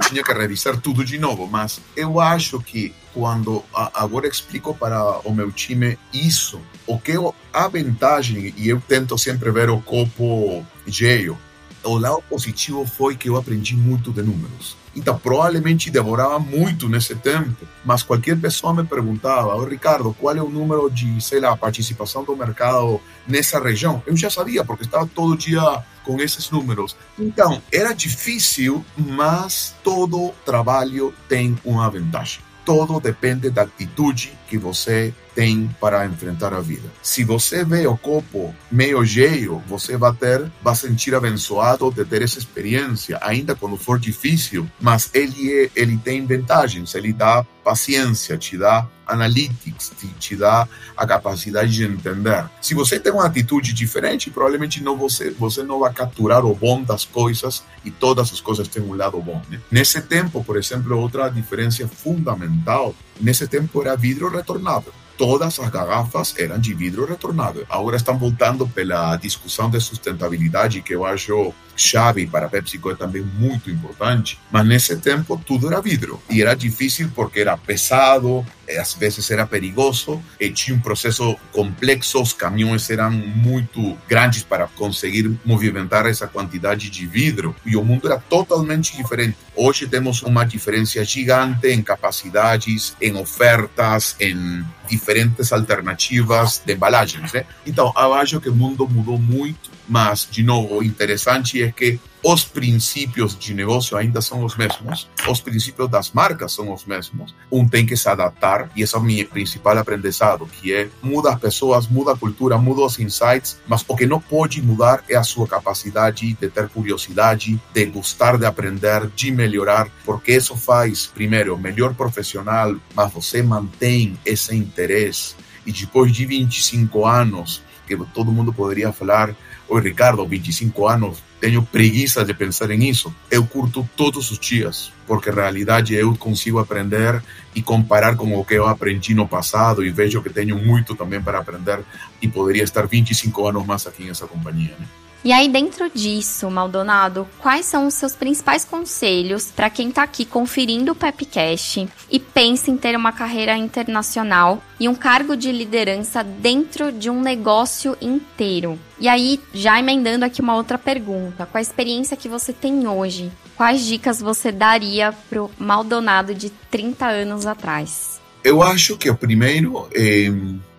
tinha 0.09 0.23
que 0.23 0.33
revisar 0.33 0.79
tudo 0.79 1.05
de 1.05 1.17
novo. 1.17 1.47
Mas 1.47 1.79
eu 1.95 2.19
acho 2.19 2.59
que 2.59 2.93
quando 3.13 3.63
agora 3.73 4.27
explico 4.27 4.73
para 4.73 5.19
o 5.27 5.33
meu 5.33 5.51
time 5.51 5.97
isso, 6.13 6.59
o 6.87 6.97
que 6.97 7.13
a 7.53 7.67
vantagem, 7.67 8.53
e 8.57 8.69
eu 8.69 8.81
tento 8.87 9.17
sempre 9.17 9.51
ver 9.51 9.69
o 9.69 9.81
copo 9.81 10.65
cheio, 10.87 11.37
o 11.83 11.97
lado 11.97 12.23
positivo 12.29 12.85
foi 12.85 13.15
que 13.15 13.29
eu 13.29 13.35
aprendi 13.35 13.75
muito 13.75 14.11
de 14.11 14.21
números. 14.21 14.80
Então, 14.95 15.17
provavelmente 15.17 15.89
demorava 15.89 16.37
muito 16.39 16.89
nesse 16.89 17.15
tempo, 17.15 17.65
mas 17.83 18.03
qualquer 18.03 18.37
pessoa 18.37 18.73
me 18.73 18.83
perguntava, 18.83 19.55
oh, 19.55 19.63
Ricardo, 19.63 20.15
qual 20.19 20.35
é 20.35 20.41
o 20.41 20.49
número 20.49 20.89
de, 20.89 21.21
sei 21.21 21.39
lá, 21.39 21.55
participação 21.55 22.23
do 22.23 22.35
mercado 22.35 22.99
nessa 23.27 23.59
região? 23.59 24.03
Eu 24.05 24.15
já 24.17 24.29
sabia, 24.29 24.65
porque 24.65 24.83
estava 24.83 25.07
todo 25.07 25.37
dia 25.37 25.61
com 26.03 26.19
esses 26.19 26.49
números. 26.49 26.95
Então, 27.17 27.61
era 27.71 27.93
difícil, 27.93 28.83
mas 28.97 29.73
todo 29.83 30.33
trabalho 30.45 31.13
tem 31.29 31.57
uma 31.63 31.89
vantagem. 31.89 32.41
Todo 32.65 32.99
depende 32.99 33.49
da 33.49 33.63
atitude 33.63 34.37
que 34.47 34.57
você 34.57 35.13
tem 35.33 35.69
para 35.79 36.05
enfrentar 36.05 36.53
a 36.53 36.59
vida. 36.59 36.89
Se 37.01 37.23
você 37.23 37.63
vê 37.63 37.87
o 37.87 37.97
copo 37.97 38.53
meio 38.71 39.05
cheio, 39.05 39.61
você 39.67 39.97
vai 39.97 40.13
ter, 40.13 40.51
vai 40.61 40.75
sentir 40.75 41.15
abençoado 41.15 41.91
de 41.91 42.03
ter 42.05 42.21
essa 42.21 42.37
experiência, 42.37 43.17
ainda 43.21 43.55
quando 43.55 43.77
for 43.77 43.97
difícil, 43.97 44.69
mas 44.79 45.09
ele 45.13 45.63
é, 45.63 45.69
ele 45.75 45.97
tem 45.97 46.25
vantagens, 46.25 46.93
ele 46.95 47.13
dá 47.13 47.45
paciência, 47.63 48.37
te 48.37 48.57
dá 48.57 48.87
analytics, 49.11 49.91
te, 49.97 50.07
te 50.19 50.35
dá 50.35 50.67
a 50.95 51.05
capacidade 51.05 51.71
de 51.71 51.83
entender. 51.83 52.45
Se 52.61 52.73
você 52.73 52.99
tem 52.99 53.11
uma 53.11 53.25
atitude 53.25 53.73
diferente, 53.73 54.29
provavelmente 54.29 54.81
não 54.81 54.97
você, 54.97 55.31
você 55.31 55.63
não 55.63 55.79
vai 55.79 55.93
capturar 55.93 56.45
o 56.45 56.55
bom 56.55 56.81
das 56.81 57.05
coisas 57.05 57.63
e 57.83 57.91
todas 57.91 58.31
as 58.31 58.41
coisas 58.41 58.67
têm 58.67 58.81
um 58.81 58.95
lado 58.95 59.21
bom. 59.21 59.41
Né? 59.49 59.59
Nesse 59.69 60.01
tempo, 60.01 60.43
por 60.43 60.57
exemplo, 60.57 60.97
outra 60.97 61.29
diferença 61.29 61.87
fundamental, 61.87 62.95
nesse 63.19 63.47
tempo 63.47 63.81
era 63.81 63.95
vidro 63.95 64.29
retornável. 64.29 64.93
todas 65.17 65.59
as 65.59 65.69
garrafas 65.69 66.33
eram 66.39 66.57
de 66.57 66.73
vidro 66.73 67.05
retornável. 67.05 67.63
Agora 67.69 67.95
estão 67.95 68.17
voltando 68.17 68.67
pela 68.67 69.15
discussão 69.17 69.69
de 69.69 69.79
sustentabilidade, 69.79 70.81
que 70.81 70.95
eu 70.95 71.05
acho 71.05 71.53
chave 71.81 72.27
para 72.27 72.45
a 72.45 72.49
PepsiCo 72.49 72.91
é 72.91 72.95
também 72.95 73.21
muito 73.21 73.69
importante. 73.69 74.39
Mas 74.51 74.65
nesse 74.65 74.95
tempo 74.97 75.41
tudo 75.45 75.67
era 75.67 75.81
vidro 75.81 76.21
e 76.29 76.41
era 76.41 76.53
difícil 76.53 77.11
porque 77.13 77.41
era 77.41 77.57
pesado, 77.57 78.45
às 78.79 78.93
vezes 78.93 79.29
era 79.29 79.45
perigoso, 79.45 80.21
e 80.39 80.49
tinha 80.49 80.75
um 80.75 80.79
processo 80.79 81.35
complexo, 81.51 82.21
os 82.21 82.33
caminhões 82.33 82.89
eram 82.89 83.11
muito 83.11 83.97
grandes 84.07 84.43
para 84.43 84.67
conseguir 84.67 85.37
movimentar 85.45 86.05
essa 86.05 86.27
quantidade 86.27 86.89
de 86.89 87.05
vidro 87.05 87.55
e 87.65 87.75
o 87.75 87.83
mundo 87.83 88.07
era 88.07 88.19
totalmente 88.19 88.95
diferente. 88.95 89.37
Hoje 89.55 89.87
temos 89.87 90.21
uma 90.21 90.45
diferença 90.45 91.03
gigante 91.03 91.67
em 91.67 91.81
capacidades, 91.81 92.95
em 93.01 93.15
ofertas, 93.15 94.15
em 94.19 94.63
diferentes 94.89 95.51
alternativas 95.51 96.61
de 96.65 96.73
embalagens. 96.73 97.31
Né? 97.33 97.45
Então, 97.65 97.93
eu 97.95 98.13
acho 98.13 98.39
que 98.39 98.49
o 98.49 98.55
mundo 98.55 98.87
mudou 98.87 99.17
muito, 99.17 99.71
mas, 99.87 100.27
de 100.29 100.43
novo, 100.43 100.79
o 100.79 100.83
interessante 100.83 101.61
é 101.63 101.70
que 101.71 101.99
os 102.23 102.43
princípios 102.43 103.37
de 103.37 103.53
negócio 103.53 103.97
ainda 103.97 104.21
são 104.21 104.43
os 104.43 104.55
mesmos, 104.55 105.09
os 105.27 105.41
princípios 105.41 105.89
das 105.89 106.11
marcas 106.11 106.53
são 106.53 106.71
os 106.71 106.85
mesmos. 106.85 107.33
Um 107.51 107.67
tem 107.67 107.85
que 107.85 107.97
se 107.97 108.07
adaptar, 108.07 108.69
e 108.75 108.83
esse 108.83 108.95
é 108.95 108.97
o 108.99 109.01
meu 109.01 109.25
principal 109.27 109.77
aprendizado, 109.77 110.45
que 110.45 110.73
é 110.73 110.87
muda 111.01 111.31
as 111.33 111.39
pessoas, 111.39 111.87
muda 111.87 112.11
a 112.11 112.17
cultura, 112.17 112.57
muda 112.57 112.81
os 112.81 112.99
insights, 112.99 113.59
mas 113.67 113.83
o 113.87 113.95
que 113.95 114.05
não 114.05 114.21
pode 114.21 114.61
mudar 114.61 115.03
é 115.09 115.15
a 115.15 115.23
sua 115.23 115.47
capacidade 115.47 116.33
de 116.33 116.47
ter 116.49 116.69
curiosidade, 116.69 117.59
de 117.73 117.85
gostar 117.85 118.37
de 118.37 118.45
aprender, 118.45 119.07
de 119.15 119.31
melhorar, 119.31 119.89
porque 120.05 120.33
isso 120.33 120.55
faz, 120.55 121.07
primeiro, 121.07 121.57
melhor 121.57 121.95
profissional, 121.95 122.75
mas 122.93 123.11
você 123.11 123.41
mantém 123.41 124.17
esse 124.23 124.55
interesse. 124.55 125.35
E 125.65 125.71
depois 125.71 126.11
de 126.11 126.25
25 126.25 127.05
anos, 127.05 127.63
que 127.97 128.05
todo 128.13 128.31
mundo 128.31 128.53
poderia 128.53 128.91
falar, 128.91 129.35
oi 129.67 129.81
Ricardo, 129.81 130.25
25 130.25 130.87
anos, 130.87 131.17
tenho 131.41 131.63
preguiça 131.63 132.23
de 132.23 132.35
pensar 132.35 132.69
em 132.69 132.87
isso. 132.87 133.13
Eu 133.29 133.43
curto 133.45 133.89
todos 133.97 134.29
os 134.29 134.37
dias, 134.37 134.93
porque 135.07 135.31
na 135.31 135.41
realidade 135.41 135.95
eu 135.95 136.15
consigo 136.15 136.59
aprender 136.59 137.21
e 137.55 137.63
comparar 137.63 138.15
com 138.15 138.37
o 138.37 138.45
que 138.45 138.53
eu 138.53 138.67
aprendi 138.67 139.15
no 139.15 139.27
passado 139.27 139.83
e 139.83 139.89
vejo 139.89 140.21
que 140.21 140.29
tenho 140.29 140.55
muito 140.55 140.95
também 140.95 141.19
para 141.19 141.39
aprender 141.39 141.79
e 142.21 142.27
poderia 142.27 142.63
estar 142.63 142.85
25 142.85 143.47
anos 143.47 143.65
mais 143.65 143.87
aqui 143.87 144.03
nessa 144.03 144.27
companhia. 144.27 144.75
Né? 144.79 144.85
E 145.23 145.31
aí, 145.31 145.47
dentro 145.47 145.87
disso, 145.87 146.49
Maldonado, 146.49 147.27
quais 147.37 147.67
são 147.67 147.85
os 147.85 147.93
seus 147.93 148.15
principais 148.15 148.65
conselhos 148.65 149.51
para 149.55 149.69
quem 149.69 149.89
está 149.89 150.01
aqui 150.01 150.25
conferindo 150.25 150.93
o 150.93 150.95
Pepcast 150.95 151.87
e 152.09 152.19
pensa 152.19 152.71
em 152.71 152.77
ter 152.77 152.95
uma 152.95 153.11
carreira 153.11 153.55
internacional 153.55 154.63
e 154.79 154.89
um 154.89 154.95
cargo 154.95 155.37
de 155.37 155.51
liderança 155.51 156.23
dentro 156.23 156.91
de 156.91 157.07
um 157.07 157.21
negócio 157.21 157.95
inteiro? 158.01 158.79
E 158.99 159.07
aí, 159.07 159.39
já 159.53 159.79
emendando 159.79 160.25
aqui 160.25 160.41
uma 160.41 160.55
outra 160.55 160.79
pergunta: 160.79 161.45
com 161.45 161.57
a 161.57 161.61
experiência 161.61 162.17
que 162.17 162.27
você 162.27 162.51
tem 162.51 162.87
hoje, 162.87 163.31
quais 163.55 163.85
dicas 163.85 164.19
você 164.19 164.51
daria 164.51 165.13
pro 165.29 165.51
Maldonado 165.59 166.33
de 166.33 166.49
30 166.71 167.05
anos 167.05 167.45
atrás? 167.45 168.19
Eu 168.43 168.63
acho 168.63 168.97
que 168.97 169.07
o 169.07 169.15
primeiro 169.15 169.87
é 169.93 170.31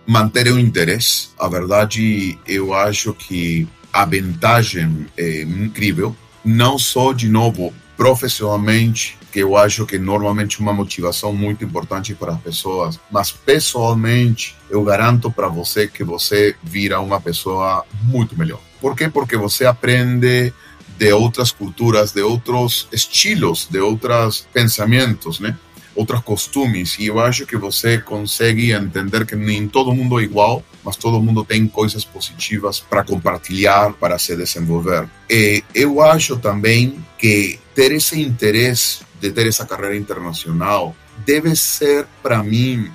manter 0.05 0.51
o 0.51 0.59
interesse. 0.59 1.29
A 1.39 1.47
verdade, 1.47 2.37
eu 2.45 2.73
acho 2.73 3.13
que 3.13 3.65
a 3.93 4.05
vantagem 4.05 5.05
é 5.15 5.43
incrível, 5.43 6.15
não 6.43 6.79
só, 6.79 7.13
de 7.13 7.29
novo, 7.29 7.71
profissionalmente, 7.95 9.15
que 9.31 9.39
eu 9.39 9.55
acho 9.55 9.85
que 9.85 9.97
normalmente 9.97 10.59
uma 10.59 10.73
motivação 10.73 11.33
muito 11.33 11.63
importante 11.63 12.13
para 12.13 12.33
as 12.33 12.41
pessoas, 12.41 12.99
mas 13.11 13.31
pessoalmente, 13.31 14.55
eu 14.69 14.83
garanto 14.83 15.31
para 15.31 15.47
você 15.47 15.87
que 15.87 16.03
você 16.03 16.55
vira 16.63 16.99
uma 16.99 17.21
pessoa 17.21 17.85
muito 18.03 18.37
melhor. 18.37 18.59
Por 18.81 18.95
quê? 18.95 19.09
Porque 19.09 19.37
você 19.37 19.65
aprende 19.65 20.51
de 20.97 21.13
outras 21.13 21.51
culturas, 21.51 22.11
de 22.11 22.21
outros 22.21 22.87
estilos, 22.91 23.67
de 23.69 23.79
outros 23.79 24.47
pensamentos, 24.53 25.39
né? 25.39 25.57
Outros 25.95 26.21
costumes 26.21 26.97
e 26.99 27.07
eu 27.07 27.19
acho 27.19 27.45
que 27.45 27.55
você 27.57 27.99
consegue 27.99 28.71
entender 28.71 29.25
que 29.25 29.35
nem 29.35 29.67
todo 29.67 29.93
mundo 29.93 30.19
é 30.19 30.23
igual, 30.23 30.63
mas 30.83 30.95
todo 30.95 31.21
mundo 31.21 31.43
tem 31.43 31.67
coisas 31.67 32.03
positivas 32.03 32.79
para 32.79 33.03
compartilhar, 33.03 33.93
para 33.93 34.17
se 34.17 34.35
desenvolver. 34.35 35.07
E 35.29 35.63
eu 35.73 36.01
acho 36.01 36.37
também 36.37 37.03
que 37.17 37.59
ter 37.75 37.91
esse 37.91 38.21
interesse 38.21 39.01
de 39.19 39.31
ter 39.31 39.47
essa 39.47 39.65
carreira 39.65 39.95
internacional 39.95 40.95
deve 41.25 41.55
ser, 41.55 42.05
para 42.21 42.43
mim, 42.43 42.91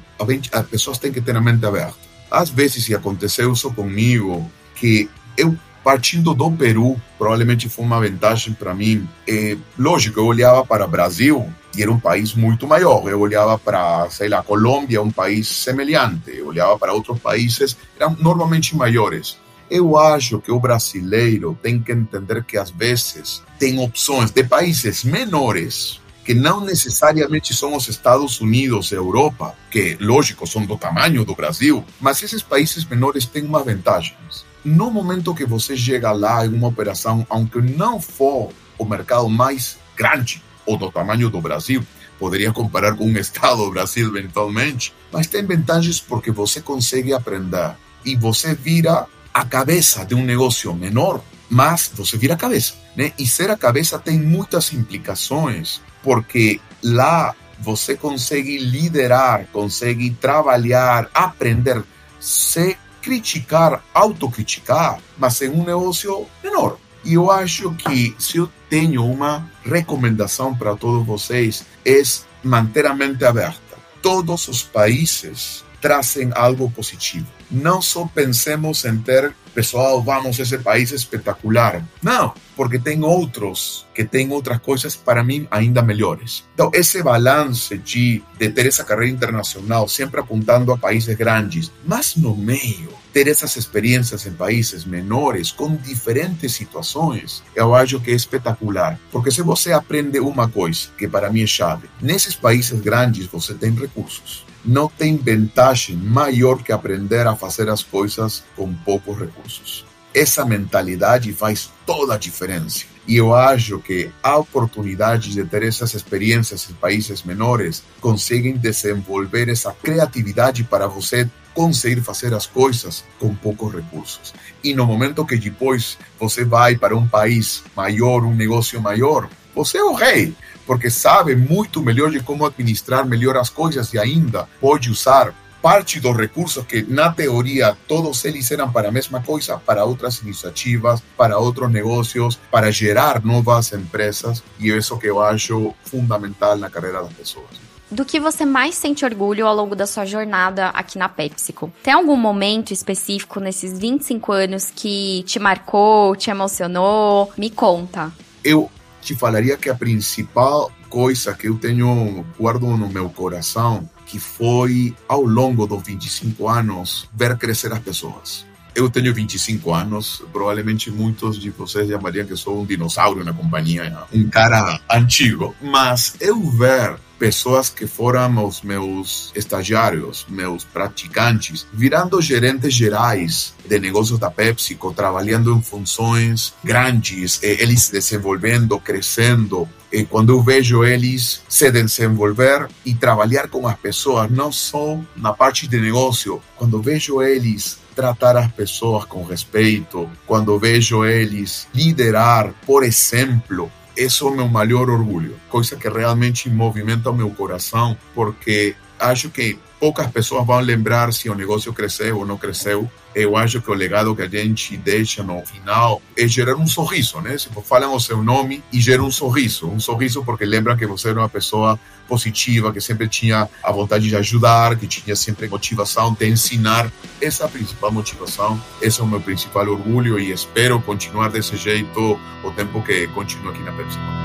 as 0.52 0.66
pessoas 0.66 0.98
têm 0.98 1.12
que 1.12 1.20
ter 1.20 1.36
a 1.36 1.40
mente 1.40 1.64
aberta. 1.64 1.96
Às 2.30 2.50
vezes, 2.50 2.84
se 2.84 2.94
aconteceu 2.94 3.52
isso 3.52 3.72
comigo, 3.72 4.50
que 4.74 5.08
eu 5.36 5.56
partindo 5.82 6.34
do 6.34 6.50
Peru, 6.50 7.00
provavelmente 7.16 7.68
foi 7.68 7.84
uma 7.84 7.98
vantagem 7.98 8.52
para 8.52 8.74
mim. 8.74 9.08
É, 9.26 9.56
lógico, 9.78 10.20
eu 10.20 10.26
olhava 10.26 10.66
para 10.66 10.84
o 10.84 10.88
Brasil 10.88 11.50
e 11.76 11.82
era 11.82 11.92
um 11.92 12.00
país 12.00 12.34
muito 12.34 12.66
maior. 12.66 13.08
Eu 13.08 13.20
olhava 13.20 13.58
para, 13.58 14.08
sei 14.10 14.28
lá, 14.28 14.42
Colômbia, 14.42 15.02
um 15.02 15.10
país 15.10 15.48
semelhante. 15.48 16.36
Eu 16.36 16.46
olhava 16.48 16.78
para 16.78 16.92
outros 16.92 17.18
países, 17.18 17.76
eram 17.98 18.16
normalmente 18.18 18.76
maiores. 18.76 19.38
Eu 19.70 19.98
acho 19.98 20.40
que 20.40 20.50
o 20.50 20.58
brasileiro 20.58 21.58
tem 21.62 21.78
que 21.80 21.92
entender 21.92 22.42
que 22.44 22.56
às 22.56 22.70
vezes 22.70 23.42
tem 23.58 23.78
opções 23.78 24.30
de 24.30 24.42
países 24.42 25.04
menores 25.04 26.00
que 26.24 26.34
não 26.34 26.60
necessariamente 26.60 27.54
são 27.54 27.74
os 27.74 27.88
Estados 27.88 28.38
Unidos, 28.40 28.92
Europa, 28.92 29.54
que, 29.70 29.96
lógico, 29.98 30.46
são 30.46 30.64
do 30.64 30.76
tamanho 30.76 31.24
do 31.24 31.34
Brasil, 31.34 31.82
mas 31.98 32.22
esses 32.22 32.42
países 32.42 32.84
menores 32.84 33.24
têm 33.24 33.44
umas 33.44 33.64
vantagens 33.64 34.46
no 34.64 34.90
momento 34.90 35.34
que 35.34 35.46
você 35.46 35.76
chega 35.76 36.12
lá 36.12 36.44
em 36.44 36.52
uma 36.52 36.68
operação, 36.68 37.26
aunque 37.30 37.60
não 37.60 38.00
for 38.00 38.50
o 38.76 38.84
mercado 38.84 39.28
mais 39.28 39.78
grande 39.96 40.42
ou 40.68 40.76
do 40.76 40.92
tamanho 40.92 41.30
do 41.30 41.40
Brasil, 41.40 41.82
poderia 42.18 42.52
comparar 42.52 42.94
com 42.94 43.06
um 43.06 43.16
estado 43.16 43.64
do 43.64 43.70
Brasil 43.70 44.14
eventualmente, 44.14 44.92
mas 45.10 45.26
tem 45.26 45.42
vantagens 45.42 45.98
porque 45.98 46.30
você 46.30 46.60
consegue 46.60 47.14
aprender 47.14 47.74
e 48.04 48.14
você 48.14 48.54
vira 48.54 49.06
a 49.32 49.44
cabeça 49.46 50.04
de 50.04 50.14
um 50.14 50.22
negócio 50.22 50.74
menor, 50.74 51.22
mas 51.48 51.90
você 51.94 52.18
vira 52.18 52.34
a 52.34 52.36
cabeça, 52.36 52.74
né? 52.94 53.12
E 53.18 53.26
ser 53.26 53.50
a 53.50 53.56
cabeça 53.56 53.98
tem 53.98 54.18
muitas 54.18 54.72
implicações, 54.74 55.80
porque 56.02 56.60
lá 56.82 57.34
você 57.58 57.96
consegue 57.96 58.58
liderar, 58.58 59.46
consegue 59.50 60.10
trabalhar, 60.10 61.08
aprender, 61.14 61.82
se 62.20 62.76
criticar, 63.00 63.82
autocriticar, 63.94 64.98
mas 65.16 65.40
em 65.40 65.48
um 65.48 65.64
negócio 65.64 66.26
menor. 66.44 66.78
E 67.04 67.14
eu 67.14 67.30
acho 67.30 67.72
que 67.74 68.14
se 68.18 68.36
eu 68.36 68.50
tenho 68.68 69.04
uma 69.04 69.48
recomendação 69.64 70.54
para 70.54 70.76
todos 70.76 71.06
vocês 71.06 71.64
é 71.84 72.02
manter 72.42 72.86
a 72.86 72.94
mente 72.94 73.24
aberta. 73.24 73.76
Todos 74.02 74.48
os 74.48 74.62
países 74.62 75.64
trazem 75.80 76.30
algo 76.34 76.70
positivo. 76.70 77.26
Não 77.50 77.80
só 77.80 78.06
pensemos 78.06 78.84
em 78.84 78.98
ter 78.98 79.34
pessoal, 79.54 80.00
vamos, 80.00 80.38
esse 80.38 80.58
país 80.58 80.92
espetacular. 80.92 81.84
Não, 82.00 82.32
porque 82.54 82.78
tem 82.78 83.02
outros 83.02 83.86
que 83.92 84.04
têm 84.04 84.30
outras 84.30 84.58
coisas 84.60 84.94
para 84.94 85.24
mim 85.24 85.48
ainda 85.50 85.82
melhores. 85.82 86.44
Então, 86.54 86.70
esse 86.72 87.02
balance 87.02 87.76
de, 87.76 88.22
de 88.38 88.50
ter 88.50 88.66
essa 88.66 88.84
carreira 88.84 89.12
internacional, 89.12 89.88
sempre 89.88 90.20
apontando 90.20 90.72
a 90.72 90.78
países 90.78 91.16
grandes, 91.16 91.72
mas 91.84 92.14
no 92.14 92.36
meio, 92.36 92.90
ter 93.12 93.28
essas 93.28 93.56
experiências 93.56 94.26
em 94.26 94.32
países 94.32 94.84
menores, 94.84 95.50
com 95.50 95.74
diferentes 95.74 96.52
situações, 96.54 97.42
eu 97.54 97.74
acho 97.74 98.00
que 98.00 98.10
é 98.10 98.14
espetacular. 98.14 98.98
Porque 99.10 99.30
se 99.30 99.42
você 99.42 99.72
aprende 99.72 100.20
uma 100.20 100.48
coisa, 100.48 100.88
que 100.96 101.08
para 101.08 101.30
mim 101.30 101.42
é 101.42 101.46
chave, 101.46 101.88
nesses 102.00 102.34
países 102.34 102.80
grandes 102.80 103.26
você 103.26 103.54
tem 103.54 103.74
recursos 103.74 104.46
não 104.64 104.88
tem 104.88 105.16
vantagem 105.16 105.96
maior 105.96 106.62
que 106.62 106.72
aprender 106.72 107.26
a 107.26 107.36
fazer 107.36 107.68
as 107.68 107.82
coisas 107.82 108.44
com 108.56 108.72
poucos 108.74 109.18
recursos. 109.18 109.86
Essa 110.14 110.44
mentalidade 110.44 111.32
faz 111.32 111.70
toda 111.86 112.14
a 112.14 112.18
diferença. 112.18 112.84
E 113.06 113.16
eu 113.16 113.34
acho 113.34 113.78
que 113.78 114.10
a 114.22 114.36
oportunidade 114.36 115.30
de 115.30 115.42
ter 115.44 115.62
essas 115.62 115.94
experiências 115.94 116.68
em 116.68 116.74
países 116.74 117.22
menores 117.22 117.82
conseguem 118.00 118.56
desenvolver 118.56 119.48
essa 119.48 119.72
criatividade 119.72 120.64
para 120.64 120.86
você 120.86 121.26
conseguir 121.58 122.00
fazer 122.02 122.32
as 122.32 122.46
coisas 122.46 123.04
com 123.18 123.34
poucos 123.34 123.74
recursos. 123.74 124.32
E 124.62 124.72
no 124.74 124.86
momento 124.86 125.26
que 125.26 125.36
depois 125.36 125.98
você 126.16 126.44
vai 126.44 126.76
para 126.76 126.96
um 126.96 127.08
país 127.08 127.64
maior, 127.74 128.22
um 128.22 128.32
negócio 128.32 128.80
maior, 128.80 129.28
você 129.56 129.78
é 129.78 129.82
o 129.82 129.92
rei 129.92 130.36
porque 130.64 130.88
sabe 130.88 131.34
muito 131.34 131.82
melhor 131.82 132.12
de 132.12 132.20
como 132.20 132.46
administrar 132.46 133.04
melhor 133.04 133.36
as 133.36 133.50
coisas 133.50 133.92
e 133.92 133.98
ainda 133.98 134.46
pode 134.60 134.88
usar 134.88 135.34
parte 135.60 135.98
dos 135.98 136.16
recursos 136.16 136.64
que, 136.64 136.82
na 136.82 137.10
teoria, 137.10 137.76
todos 137.88 138.24
eles 138.24 138.48
eram 138.52 138.70
para 138.70 138.90
a 138.90 138.92
mesma 138.92 139.20
coisa, 139.20 139.58
para 139.58 139.84
outras 139.84 140.20
iniciativas, 140.20 141.02
para 141.16 141.38
outros 141.38 141.72
negócios, 141.72 142.38
para 142.52 142.70
gerar 142.70 143.24
novas 143.24 143.72
empresas, 143.72 144.44
e 144.60 144.68
isso 144.68 144.96
que 144.96 145.08
eu 145.08 145.20
acho 145.20 145.74
fundamental 145.82 146.56
na 146.56 146.70
carreira 146.70 147.02
das 147.02 147.12
pessoas. 147.14 147.67
Do 147.90 148.04
que 148.04 148.20
você 148.20 148.44
mais 148.44 148.74
sente 148.74 149.04
orgulho 149.04 149.46
ao 149.46 149.54
longo 149.54 149.74
da 149.74 149.86
sua 149.86 150.04
jornada 150.04 150.68
aqui 150.68 150.98
na 150.98 151.08
PepsiCo. 151.08 151.72
Tem 151.82 151.92
algum 151.92 152.16
momento 152.16 152.72
específico 152.72 153.40
nesses 153.40 153.78
25 153.78 154.32
anos 154.32 154.72
que 154.74 155.22
te 155.24 155.38
marcou, 155.38 156.14
te 156.16 156.30
emocionou? 156.30 157.32
Me 157.36 157.50
conta. 157.50 158.12
Eu 158.44 158.70
te 159.00 159.14
falaria 159.14 159.56
que 159.56 159.70
a 159.70 159.74
principal 159.74 160.70
coisa 160.88 161.34
que 161.34 161.48
eu 161.48 161.56
tenho 161.58 162.24
guardo 162.38 162.66
no 162.66 162.88
meu 162.88 163.08
coração 163.10 163.88
que 164.06 164.18
foi 164.18 164.96
ao 165.06 165.22
longo 165.22 165.66
dos 165.66 165.82
25 165.82 166.48
anos 166.48 167.08
ver 167.14 167.36
crescer 167.36 167.72
as 167.72 167.78
pessoas. 167.78 168.46
Eu 168.74 168.88
tenho 168.88 169.12
25 169.12 169.74
anos, 169.74 170.22
provavelmente 170.32 170.90
muitos 170.90 171.38
de 171.38 171.50
vocês 171.50 171.88
chamariam 171.88 172.26
que 172.26 172.36
sou 172.36 172.62
um 172.62 172.64
dinossauro 172.64 173.24
na 173.24 173.32
companhia, 173.32 174.06
um 174.12 174.28
cara 174.28 174.80
antigo, 174.90 175.54
mas 175.60 176.14
eu 176.20 176.40
ver 176.40 176.96
pessoas 177.18 177.68
que 177.68 177.86
foram 177.86 178.44
os 178.46 178.62
meus 178.62 179.32
estagiários, 179.34 180.24
meus 180.28 180.64
praticantes, 180.64 181.66
virando 181.72 182.20
gerentes 182.22 182.72
gerais 182.72 183.54
de 183.66 183.78
negócios 183.78 184.18
da 184.18 184.30
PepsiCo, 184.30 184.94
trabalhando 184.94 185.52
em 185.52 185.60
funções 185.60 186.54
grandes, 186.64 187.42
eles 187.42 187.90
desenvolvendo, 187.90 188.78
crescendo. 188.78 189.68
E 189.90 190.04
quando 190.04 190.32
eu 190.32 190.42
vejo 190.42 190.84
eles 190.84 191.42
se 191.48 191.70
desenvolver 191.70 192.68
e 192.84 192.94
trabalhar 192.94 193.48
com 193.48 193.66
as 193.66 193.76
pessoas, 193.76 194.30
não 194.30 194.52
só 194.52 194.98
na 195.16 195.32
parte 195.32 195.66
de 195.66 195.80
negócio, 195.80 196.42
quando 196.56 196.80
vejo 196.80 197.22
eles 197.22 197.78
tratar 197.94 198.36
as 198.36 198.52
pessoas 198.52 199.04
com 199.06 199.24
respeito, 199.24 200.08
quando 200.24 200.58
vejo 200.58 201.04
eles 201.04 201.66
liderar, 201.74 202.54
por 202.64 202.84
exemplo, 202.84 203.72
isso 204.04 204.26
é 204.26 204.30
o 204.30 204.34
meu 204.34 204.48
maior 204.48 204.88
orgulho, 204.88 205.36
coisa 205.48 205.76
que 205.76 205.88
realmente 205.88 206.48
movimenta 206.48 207.10
o 207.10 207.14
meu 207.14 207.30
coração, 207.30 207.96
porque 208.14 208.74
acho 208.98 209.30
que 209.30 209.58
poucas 209.78 210.10
pessoas 210.10 210.46
vão 210.46 210.60
lembrar 210.60 211.12
se 211.12 211.28
o 211.28 211.34
negócio 211.34 211.72
cresceu 211.72 212.18
ou 212.18 212.26
não 212.26 212.36
cresceu. 212.36 212.90
Eu 213.14 213.36
acho 213.36 213.60
que 213.60 213.70
o 213.70 213.74
legado 213.74 214.14
que 214.14 214.22
a 214.22 214.28
gente 214.28 214.76
deixa 214.76 215.22
no 215.22 215.44
final 215.44 216.00
é 216.16 216.26
gerar 216.28 216.56
um 216.56 216.66
sorriso, 216.66 217.20
né? 217.20 217.36
Se 217.38 217.48
falam 217.64 217.94
o 217.94 218.00
seu 218.00 218.22
nome 218.22 218.62
e 218.72 218.80
gera 218.80 219.02
um 219.02 219.10
sorriso, 219.10 219.68
um 219.68 219.80
sorriso 219.80 220.24
porque 220.24 220.44
lembram 220.44 220.76
que 220.76 220.86
você 220.86 221.08
era 221.08 221.18
uma 221.18 221.28
pessoa 221.28 221.78
positiva, 222.06 222.72
que 222.72 222.80
sempre 222.80 223.08
tinha 223.08 223.48
a 223.62 223.72
vontade 223.72 224.08
de 224.08 224.16
ajudar, 224.16 224.76
que 224.76 224.86
tinha 224.86 225.16
sempre 225.16 225.48
motivação 225.48 226.12
de 226.12 226.28
ensinar. 226.28 226.90
Essa 227.20 227.44
é 227.44 227.46
a 227.46 227.48
principal 227.48 227.90
motivação, 227.90 228.60
esse 228.80 229.00
é 229.00 229.04
o 229.04 229.06
meu 229.06 229.20
principal 229.20 229.66
orgulho 229.68 230.18
e 230.18 230.30
espero 230.30 230.80
continuar 230.80 231.28
desse 231.28 231.56
jeito 231.56 232.18
o 232.44 232.50
tempo 232.52 232.82
que 232.82 233.06
continuo 233.08 233.50
aqui 233.50 233.62
na 233.62 233.72
Pepsi. 233.72 234.17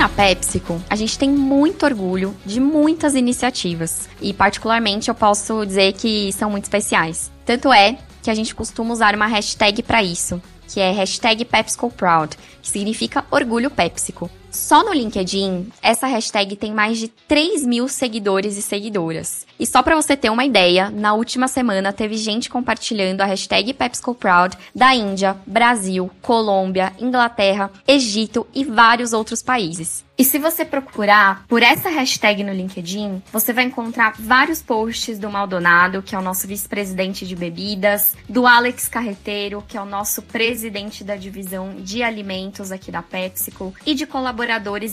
Na 0.00 0.08
PepsiCo, 0.08 0.80
a 0.88 0.96
gente 0.96 1.18
tem 1.18 1.28
muito 1.28 1.84
orgulho 1.84 2.34
de 2.46 2.58
muitas 2.58 3.14
iniciativas. 3.14 4.08
E, 4.18 4.32
particularmente, 4.32 5.10
eu 5.10 5.14
posso 5.14 5.66
dizer 5.66 5.92
que 5.92 6.32
são 6.32 6.50
muito 6.50 6.64
especiais. 6.64 7.30
Tanto 7.44 7.70
é 7.70 7.98
que 8.22 8.30
a 8.30 8.34
gente 8.34 8.54
costuma 8.54 8.94
usar 8.94 9.14
uma 9.14 9.26
hashtag 9.26 9.82
para 9.82 10.02
isso, 10.02 10.40
que 10.66 10.80
é 10.80 10.90
hashtag 10.90 11.44
PepsiCoProud, 11.44 12.34
que 12.62 12.70
significa 12.70 13.26
orgulho 13.30 13.70
PepsiCo. 13.70 14.30
Só 14.50 14.82
no 14.82 14.92
LinkedIn, 14.92 15.70
essa 15.80 16.08
hashtag 16.08 16.56
tem 16.56 16.72
mais 16.72 16.98
de 16.98 17.06
3 17.08 17.64
mil 17.64 17.88
seguidores 17.88 18.56
e 18.56 18.62
seguidoras. 18.62 19.46
E 19.58 19.64
só 19.64 19.82
para 19.82 19.94
você 19.94 20.16
ter 20.16 20.28
uma 20.28 20.44
ideia, 20.44 20.90
na 20.90 21.14
última 21.14 21.46
semana 21.46 21.92
teve 21.92 22.16
gente 22.16 22.50
compartilhando 22.50 23.20
a 23.20 23.26
hashtag 23.26 23.72
PepsiCoProud 23.72 24.56
da 24.74 24.94
Índia, 24.94 25.36
Brasil, 25.46 26.10
Colômbia, 26.20 26.92
Inglaterra, 26.98 27.70
Egito 27.86 28.46
e 28.52 28.64
vários 28.64 29.12
outros 29.12 29.40
países. 29.42 30.04
E 30.18 30.24
se 30.24 30.38
você 30.38 30.66
procurar 30.66 31.46
por 31.48 31.62
essa 31.62 31.88
hashtag 31.88 32.44
no 32.44 32.52
LinkedIn, 32.52 33.22
você 33.32 33.54
vai 33.54 33.64
encontrar 33.64 34.14
vários 34.18 34.60
posts 34.60 35.18
do 35.18 35.30
Maldonado, 35.30 36.02
que 36.02 36.14
é 36.14 36.18
o 36.18 36.22
nosso 36.22 36.46
vice-presidente 36.46 37.26
de 37.26 37.34
bebidas, 37.34 38.14
do 38.28 38.46
Alex 38.46 38.86
Carreteiro, 38.86 39.64
que 39.66 39.78
é 39.78 39.80
o 39.80 39.86
nosso 39.86 40.20
presidente 40.20 41.02
da 41.02 41.16
divisão 41.16 41.74
de 41.78 42.02
alimentos 42.02 42.70
aqui 42.70 42.92
da 42.92 43.00
PepsiCo, 43.00 43.72
e 43.86 43.94
de 43.94 44.04
colaboradores 44.04 44.39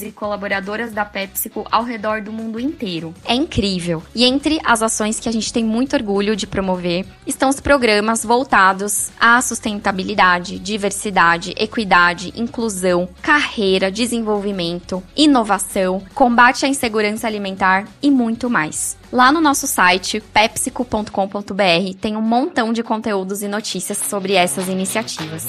e 0.01 0.11
colaboradoras 0.11 0.91
da 0.91 1.05
PepsiCo 1.05 1.65
ao 1.71 1.83
redor 1.83 2.21
do 2.21 2.31
mundo 2.31 2.59
inteiro. 2.59 3.13
É 3.25 3.33
incrível. 3.33 4.03
E 4.13 4.23
entre 4.23 4.59
as 4.63 4.81
ações 4.81 5.19
que 5.19 5.29
a 5.29 5.31
gente 5.31 5.51
tem 5.51 5.63
muito 5.63 5.95
orgulho 5.95 6.35
de 6.35 6.45
promover 6.45 7.05
estão 7.25 7.49
os 7.49 7.59
programas 7.59 8.23
voltados 8.23 9.09
à 9.19 9.41
sustentabilidade, 9.41 10.59
diversidade, 10.59 11.53
equidade, 11.57 12.33
inclusão, 12.35 13.09
carreira, 13.21 13.91
desenvolvimento 13.91 15.03
inovação, 15.15 16.01
combate 16.13 16.65
à 16.65 16.69
insegurança 16.69 17.27
alimentar 17.27 17.87
e 18.01 18.09
muito 18.09 18.49
mais. 18.49 18.97
Lá 19.11 19.31
no 19.31 19.39
nosso 19.39 19.67
site, 19.67 20.19
pepsico.com.br, 20.19 21.97
tem 21.99 22.15
um 22.15 22.21
montão 22.21 22.73
de 22.73 22.83
conteúdos 22.83 23.41
e 23.41 23.47
notícias 23.47 23.97
sobre 23.97 24.33
essas 24.33 24.67
iniciativas. 24.67 25.45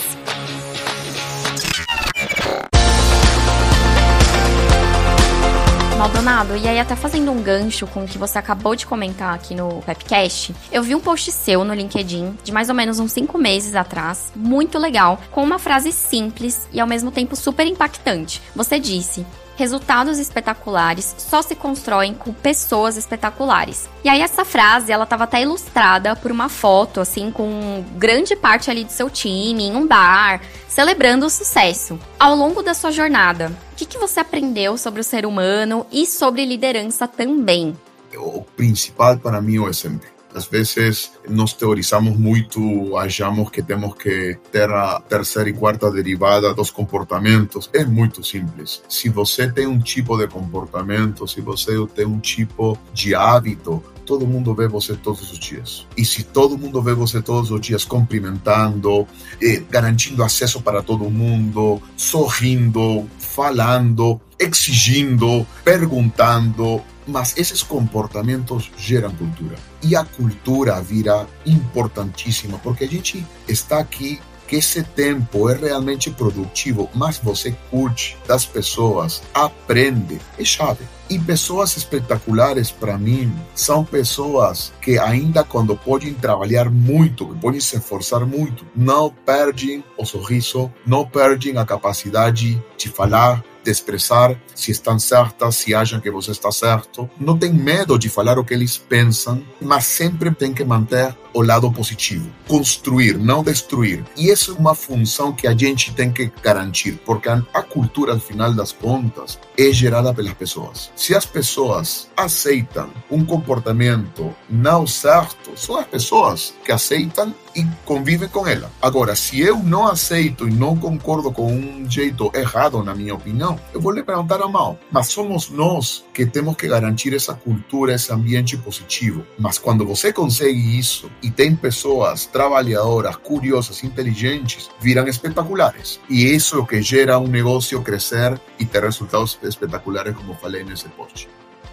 Maldonado, 5.99 6.57
e 6.57 6.69
aí 6.69 6.79
até 6.79 6.95
fazendo 6.95 7.33
um 7.33 7.43
gancho 7.43 7.85
com 7.89 8.05
o 8.05 8.07
que 8.07 8.19
você 8.19 8.39
acabou 8.39 8.77
de 8.77 8.87
comentar 8.87 9.35
aqui 9.35 9.53
no 9.53 9.83
Pepcast, 9.83 10.55
eu 10.71 10.81
vi 10.81 10.95
um 10.95 11.01
post 11.01 11.33
seu 11.33 11.65
no 11.65 11.75
LinkedIn, 11.75 12.39
de 12.45 12.53
mais 12.53 12.69
ou 12.69 12.75
menos 12.77 13.01
uns 13.01 13.11
5 13.11 13.37
meses 13.37 13.75
atrás, 13.75 14.31
muito 14.37 14.79
legal, 14.79 15.19
com 15.33 15.43
uma 15.43 15.59
frase 15.59 15.91
simples 15.91 16.69
e 16.73 16.79
ao 16.79 16.87
mesmo 16.87 17.11
tempo 17.11 17.35
super 17.35 17.67
impactante. 17.67 18.41
Você 18.55 18.79
disse: 18.79 19.27
resultados 19.57 20.21
espetaculares 20.21 21.17
só 21.19 21.43
se 21.43 21.57
constroem 21.57 22.15
com 22.15 22.33
pessoas 22.33 22.97
espetaculares. 22.97 23.89
E 24.05 24.09
aí 24.09 24.21
essa 24.21 24.45
frase, 24.45 24.93
ela 24.93 25.03
estava 25.03 25.25
até 25.25 25.43
ilustrada 25.43 26.15
por 26.15 26.31
uma 26.31 26.49
foto, 26.49 27.01
assim, 27.01 27.33
com 27.33 27.85
grande 27.97 28.37
parte 28.37 28.71
ali 28.71 28.85
do 28.85 28.93
seu 28.93 29.11
time, 29.11 29.65
em 29.65 29.75
um 29.75 29.85
bar, 29.85 30.41
celebrando 30.69 31.27
o 31.27 31.31
sucesso. 31.31 31.99
Ao 32.21 32.37
longo 32.37 32.63
da 32.63 32.73
sua 32.73 32.93
jornada, 32.93 33.51
que, 33.79 33.87
que 33.87 33.99
você 33.99 34.19
aprendeu 34.19 34.77
sobre 34.77 35.01
o 35.01 35.05
ser 35.05 35.25
humano 35.25 35.87
e 35.93 36.05
sobre 36.05 36.45
liderança 36.45 37.07
também? 37.07 37.77
O 38.17 38.43
principal 38.43 39.17
para 39.19 39.41
mim 39.41 39.57
é 39.57 39.61
o 39.61 39.69
exemplo 39.69 40.18
às 40.35 40.47
vezes 40.47 41.12
nós 41.29 41.53
teorizamos 41.53 42.17
muito, 42.17 42.97
achamos 42.97 43.51
que 43.51 43.62
temos 43.62 43.95
que 43.95 44.38
ter 44.53 44.71
a 44.71 45.01
terceira 45.01 45.49
e 45.49 45.53
quarta 45.53 45.91
derivada 45.91 46.55
dos 46.55 46.71
comportamentos. 46.71 47.69
É 47.73 47.85
muito 47.85 48.25
simples. 48.25 48.83
Se 48.88 49.09
você 49.09 49.51
tem 49.51 49.67
um 49.67 49.79
tipo 49.79 50.17
de 50.17 50.27
comportamento, 50.27 51.27
se 51.27 51.41
você 51.41 51.73
tem 51.95 52.07
um 52.07 52.19
tipo 52.19 52.79
de 52.93 53.14
hábito, 53.14 53.83
todo 54.09 54.27
mundo 54.27 54.55
vê 54.55 54.67
você 54.67 54.97
todos 54.97 55.31
os 55.31 55.38
dias. 55.38 55.87
E 55.95 56.03
se 56.03 56.23
todo 56.23 56.57
mundo 56.57 56.81
vê 56.81 56.95
você 56.95 57.21
todos 57.21 57.51
os 57.51 57.61
dias 57.61 57.85
cumprimentando, 57.85 59.07
eh, 59.41 59.62
garantindo 59.69 60.25
acesso 60.25 60.62
para 60.62 60.83
todo 60.83 61.11
mundo, 61.11 61.83
sorrindo, 61.95 63.07
falando, 63.19 64.19
exigindo, 64.38 65.47
perguntando, 65.62 66.83
mas 67.09 67.37
esses 67.37 67.62
comportamentos 67.62 68.71
geram 68.77 69.11
cultura. 69.12 69.57
E 69.83 69.97
a 69.97 70.05
cultura 70.05 70.81
vira 70.81 71.27
importantíssima, 71.44 72.59
porque 72.59 72.85
a 72.85 72.88
gente 72.88 73.25
está 73.49 73.79
aqui 73.79 74.21
que 74.49 74.57
esse 74.57 74.83
tempo 74.83 75.51
é 75.51 75.55
realmente 75.55 76.11
produtivo, 76.11 76.88
mas 76.94 77.18
você 77.18 77.55
curte 77.71 78.16
das 78.27 78.47
pessoas, 78.47 79.23
aprende, 79.35 80.18
é 80.38 80.44
chave. 80.44 80.87
E 81.11 81.18
pessoas 81.18 81.77
espetaculares 81.77 82.71
para 82.71 82.97
mim 82.97 83.33
são 83.55 83.85
pessoas 83.85 84.73
que 84.81 84.99
ainda 84.99 85.44
quando 85.44 85.77
podem 85.77 86.14
trabalhar 86.14 86.71
muito, 86.71 87.27
podem 87.40 87.61
se 87.61 87.77
esforçar 87.77 88.25
muito, 88.25 88.66
não 88.75 89.11
perdem 89.11 89.85
o 89.99 90.05
sorriso, 90.07 90.73
não 90.87 91.07
perdem 91.07 91.59
a 91.59 91.64
capacidade 91.64 92.62
de 92.77 92.88
falar, 92.88 93.44
de 93.64 93.71
expressar 93.71 94.37
se 94.55 94.71
estão 94.71 94.99
certas, 94.99 95.57
se 95.57 95.75
acham 95.75 96.01
que 96.01 96.11
você 96.11 96.31
está 96.31 96.51
certo. 96.51 97.09
Não 97.18 97.38
tem 97.38 97.53
medo 97.53 97.99
de 97.99 98.09
falar 98.09 98.38
o 98.38 98.44
que 98.44 98.55
eles 98.55 98.77
pensam, 98.77 99.42
mas 99.61 99.85
sempre 99.85 100.31
tem 100.31 100.53
que 100.53 100.64
manter 100.64 101.14
o 101.33 101.42
lado 101.42 101.71
positivo. 101.71 102.29
Construir, 102.49 103.18
não 103.18 103.42
destruir. 103.42 104.05
E 104.16 104.31
essa 104.31 104.51
é 104.51 104.55
uma 104.55 104.75
função 104.75 105.33
que 105.33 105.47
a 105.47 105.57
gente 105.57 105.92
tem 105.92 106.11
que 106.11 106.33
garantir, 106.42 107.01
porque 107.05 107.29
a 107.29 107.62
cultura, 107.62 108.12
al 108.12 108.21
final 108.21 108.53
das 108.53 108.73
contas, 108.73 109.38
é 109.57 109.73
gerada 109.73 110.12
pelas 110.12 110.35
pessoas. 110.35 110.90
Se 110.97 111.14
as 111.14 111.27
pessoas 111.27 112.09
aceitam 112.16 112.90
um 113.11 113.25
comportamento 113.25 114.35
não 114.49 114.87
certo, 114.87 115.57
são 115.57 115.77
as 115.77 115.87
pessoas 115.87 116.55
que 116.64 116.73
aceitam 116.73 117.35
e 117.55 117.65
convive 117.85 118.29
com 118.29 118.47
ela. 118.47 118.71
Agora, 118.81 119.15
se 119.15 119.41
eu 119.41 119.59
não 119.59 119.87
aceito 119.87 120.49
e 120.49 120.51
não 120.51 120.77
concordo 120.77 121.33
com 121.33 121.53
um 121.53 121.91
jeito 121.91 122.31
errado, 122.35 122.83
na 122.83 122.95
minha 122.95 123.15
opinião, 123.15 123.59
eu 123.73 123.81
vou 123.81 123.93
lhe 123.93 124.03
perguntar 124.03 124.41
a 124.43 124.49
mal. 124.49 124.79
Mas 124.91 125.09
somos 125.09 125.51
nós 125.51 126.05
que 126.13 126.27
temos 126.27 126.57
que 126.57 126.69
garantir 126.69 127.15
essa 127.15 127.35
cultura, 127.35 127.95
esse 127.95 128.13
ambiente 128.13 128.57
positivo. 128.57 129.25
Mas 129.39 129.59
quando 129.59 129.87
você 129.87 130.13
consegue 130.13 130.79
isso 130.79 131.11
e 131.23 131.31
tem 131.31 131.55
pessoas 131.55 132.27
trabalhadoras, 132.27 133.17
curiosas, 133.17 133.83
inteligentes, 133.85 134.71
viram 134.81 135.07
espetaculares. 135.07 136.01
E 136.09 136.25
isso 136.35 136.57
é 136.57 136.59
o 136.59 136.67
que 136.67 136.83
gera 136.83 137.19
um 137.19 137.27
negócio 137.29 137.81
crescer 137.83 138.41
e 138.59 138.65
ter 138.65 138.83
resultados 138.83 139.39
espetaculares, 139.43 140.15
como 140.17 140.35
falei 140.35 140.65
nesse 140.65 140.89
post. 140.89 141.29